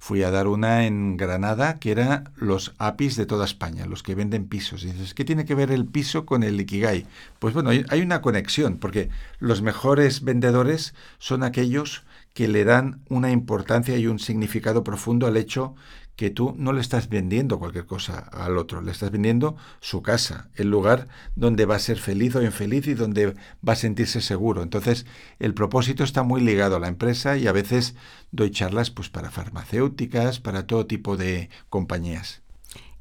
fui 0.01 0.23
a 0.23 0.31
dar 0.31 0.49
una 0.49 0.87
en 0.87 1.19
Granada 1.19 1.79
que 1.79 1.91
era 1.91 2.25
los 2.35 2.75
APIs 2.79 3.17
de 3.17 3.27
toda 3.27 3.45
España, 3.45 3.85
los 3.87 4.03
que 4.03 4.15
venden 4.15 4.49
pisos. 4.49 4.83
Y 4.83 4.93
dices, 4.93 5.13
¿qué 5.13 5.27
tiene 5.27 5.45
que 5.45 5.55
ver 5.55 5.71
el 5.71 5.85
piso 5.85 6.25
con 6.25 6.43
el 6.43 6.59
Ikigai? 6.59 7.07
Pues 7.39 7.53
bueno, 7.53 7.71
hay 7.71 8.01
una 8.01 8.23
conexión, 8.23 8.79
porque 8.79 9.11
los 9.41 9.61
mejores 9.61 10.25
vendedores 10.25 10.95
son 11.19 11.43
aquellos 11.43 12.03
que 12.35 12.49
le 12.49 12.65
dan 12.65 13.03
una 13.09 13.31
importancia 13.31 13.97
y 13.99 14.07
un 14.07 14.19
significado 14.19 14.85
profundo 14.85 15.27
al 15.27 15.37
hecho 15.37 15.75
que 16.17 16.31
tú 16.31 16.55
no 16.59 16.73
le 16.73 16.81
estás 16.83 17.09
vendiendo 17.09 17.59
cualquier 17.59 17.87
cosa 17.87 18.19
al 18.19 18.59
otro, 18.59 18.83
le 18.83 18.93
estás 18.93 19.11
vendiendo 19.11 19.57
su 19.81 20.03
casa, 20.03 20.51
el 20.55 20.69
lugar 20.69 21.09
donde 21.35 21.65
va 21.65 21.77
a 21.77 21.79
ser 21.79 21.99
feliz 21.99 22.35
o 22.37 22.43
infeliz 22.43 22.87
y 22.89 22.95
donde 22.95 23.35
va 23.67 23.73
a 23.73 23.77
sentirse 23.77 24.21
seguro. 24.21 24.63
Entonces, 24.63 25.07
el 25.39 25.55
propósito 25.55 26.05
está 26.05 26.23
muy 26.23 26.43
ligado 26.43 26.77
a 26.77 26.81
la 26.81 26.89
empresa 26.89 27.39
y 27.39 27.47
a 27.47 27.53
veces 27.53 27.95
doy 28.33 28.51
charlas 28.51 28.91
pues 28.91 29.09
para 29.09 29.31
farmacéuticas, 29.31 30.41
para 30.41 30.67
todo 30.67 30.87
tipo 30.87 31.17
de 31.17 31.49
compañías. 31.71 32.43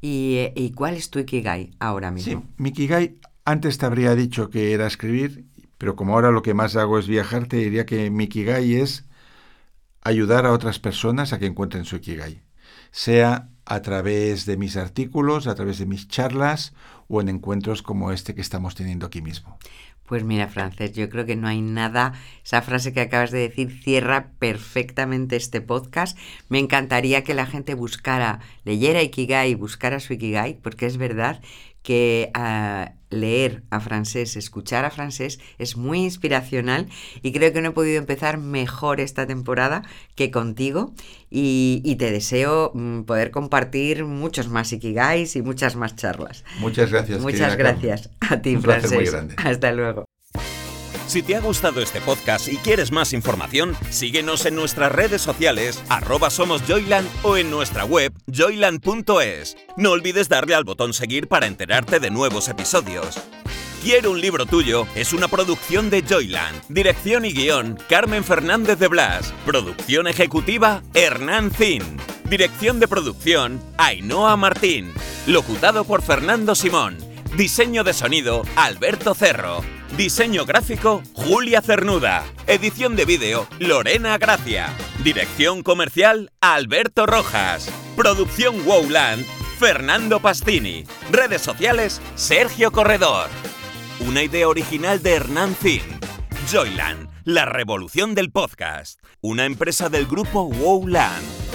¿Y, 0.02 0.36
eh, 0.38 0.54
¿y 0.56 0.72
cuál 0.74 0.96
es 0.96 1.10
tu 1.10 1.20
Ikigai 1.20 1.72
ahora 1.80 2.12
Sí, 2.14 2.36
mismo? 2.36 2.48
mi 2.58 2.70
Ikigai 2.70 3.20
antes 3.46 3.78
te 3.78 3.86
habría 3.86 4.16
dicho 4.16 4.50
que 4.50 4.74
era 4.74 4.88
escribir, 4.88 5.46
pero 5.78 5.96
como 5.96 6.14
ahora 6.14 6.32
lo 6.32 6.42
que 6.42 6.54
más 6.54 6.76
hago 6.76 7.00
es 7.00 7.08
viajar, 7.08 7.48
te 7.48 7.58
diría 7.58 7.86
que 7.86 8.10
mi 8.12 8.26
Ikigai 8.26 8.76
es 8.76 9.09
ayudar 10.02 10.46
a 10.46 10.52
otras 10.52 10.80
personas 10.80 11.34
a 11.34 11.40
que 11.40 11.46
encuentren 11.46 11.86
su 11.86 11.98
Ikigai, 11.98 12.42
sea 12.92 13.50
a 13.66 13.82
través 13.82 14.46
de 14.46 14.58
mis 14.58 14.78
artículos, 14.78 15.48
a 15.48 15.56
través 15.56 15.78
de 15.78 15.86
mis 15.86 16.08
charlas 16.08 16.74
o 17.08 17.22
en 17.22 17.30
encuentros 17.30 17.82
como 17.82 18.12
este 18.12 18.34
que 18.34 18.42
estamos 18.42 18.76
teniendo 18.76 19.06
aquí 19.06 19.22
mismo. 19.22 19.60
Pues 20.10 20.24
mira, 20.24 20.48
Frances, 20.48 20.94
yo 20.94 21.08
creo 21.08 21.28
que 21.28 21.36
no 21.36 21.48
hay 21.48 21.62
nada, 21.62 22.14
esa 22.44 22.64
frase 22.64 22.94
que 22.94 23.02
acabas 23.02 23.30
de 23.30 23.48
decir 23.48 23.70
cierra 23.84 24.32
perfectamente 24.40 25.36
este 25.36 25.62
podcast. 25.62 26.18
Me 26.48 26.58
encantaría 26.58 27.24
que 27.24 27.36
la 27.36 27.46
gente 27.46 27.76
buscara, 27.76 28.40
leyera 28.64 29.04
Ikigai, 29.04 29.54
buscara 29.54 30.00
su 30.00 30.14
Ikigai, 30.14 30.56
porque 30.64 30.88
es 30.88 30.98
verdad 30.98 31.42
que 31.90 32.30
ah, 32.36 32.92
leer 33.10 33.64
a 33.72 33.80
francés, 33.80 34.36
escuchar 34.36 34.86
a 34.86 34.92
francés 34.92 35.40
es 35.58 35.76
muy 35.76 36.04
inspiracional 36.04 36.88
y 37.24 37.32
creo 37.32 37.52
que 37.52 37.64
no 37.64 37.70
he 37.70 37.72
podido 37.72 37.98
empezar 37.98 38.38
mejor 38.38 39.00
esta 39.00 39.26
temporada 39.26 39.82
que 40.14 40.30
contigo 40.30 40.94
y, 41.32 41.96
te 41.98 42.12
deseo 42.12 42.74
mm, 42.76 43.06
poder 43.06 43.32
compartir 43.32 44.06
muchos 44.06 44.50
más 44.50 44.72
Ikigais 44.72 45.36
y 45.36 45.42
muchas 45.42 45.76
más 45.76 45.96
charlas. 45.96 46.44
Muchas 46.60 46.92
gracias. 46.92 47.22
Muchas 47.22 47.58
gracias 47.58 48.12
a 48.20 48.40
ti, 48.40 48.56
Un 48.56 48.62
Francés. 48.62 48.94
muy 48.94 49.06
grande. 49.06 49.34
Hasta 49.40 49.72
luego. 49.72 50.06
Si 51.10 51.24
te 51.24 51.36
ha 51.36 51.40
gustado 51.40 51.82
este 51.82 52.02
podcast 52.02 52.48
y 52.50 52.58
quieres 52.58 52.92
más 52.92 53.14
información, 53.14 53.76
síguenos 53.90 54.46
en 54.46 54.54
nuestras 54.54 54.92
redes 54.92 55.24
sociales, 55.24 55.82
arroba 55.90 56.30
somos 56.30 56.62
Joyland 56.68 57.10
o 57.24 57.36
en 57.36 57.50
nuestra 57.50 57.84
web 57.84 58.14
joyland.es. 58.32 59.58
No 59.76 59.90
olvides 59.90 60.30
darle 60.30 60.54
al 60.54 60.66
botón 60.66 60.94
seguir 60.94 61.28
para 61.28 61.48
enterarte 61.48 62.00
de 62.00 62.12
nuevos 62.12 62.48
episodios. 62.48 63.20
Quiero 63.82 64.12
un 64.12 64.22
libro 64.22 64.46
tuyo 64.46 64.86
es 64.94 65.12
una 65.12 65.28
producción 65.28 65.90
de 65.90 66.04
Joyland. 66.08 66.62
Dirección 66.70 67.26
y 67.26 67.34
guion, 67.34 67.80
Carmen 67.90 68.24
Fernández 68.24 68.78
de 68.78 68.88
Blas. 68.88 69.34
Producción 69.48 70.06
ejecutiva, 70.06 70.84
Hernán 70.94 71.50
Zin. 71.50 71.82
Dirección 72.26 72.80
de 72.80 72.88
producción, 72.88 73.60
Ainhoa 73.80 74.38
Martín. 74.38 74.94
Locutado 75.26 75.86
por 75.86 76.04
Fernando 76.04 76.54
Simón. 76.54 76.98
Diseño 77.36 77.84
de 77.84 77.94
sonido, 77.94 78.44
Alberto 78.56 79.16
Cerro. 79.16 79.79
Diseño 79.98 80.46
gráfico, 80.46 81.04
Julia 81.14 81.62
Cernuda. 81.62 82.24
Edición 82.48 82.96
de 82.96 83.06
vídeo, 83.06 83.48
Lorena 83.60 84.18
Gracia. 84.18 84.74
Dirección 85.04 85.62
comercial, 85.64 86.32
Alberto 86.40 87.06
Rojas. 87.06 87.70
Producción 87.96 88.66
Wowland, 88.66 89.26
Fernando 89.58 90.20
Pastini. 90.20 90.86
Redes 91.12 91.42
sociales, 91.42 92.02
Sergio 92.16 92.72
Corredor. 92.72 93.28
Una 94.00 94.24
idea 94.24 94.48
original 94.48 95.02
de 95.04 95.16
Hernán 95.16 95.56
Zin. 95.56 95.82
Joyland, 96.50 97.10
la 97.26 97.46
revolución 97.46 98.16
del 98.16 98.32
podcast. 98.32 99.02
Una 99.22 99.46
empresa 99.46 99.90
del 99.90 100.06
grupo 100.06 100.44
Wowland. 100.44 101.49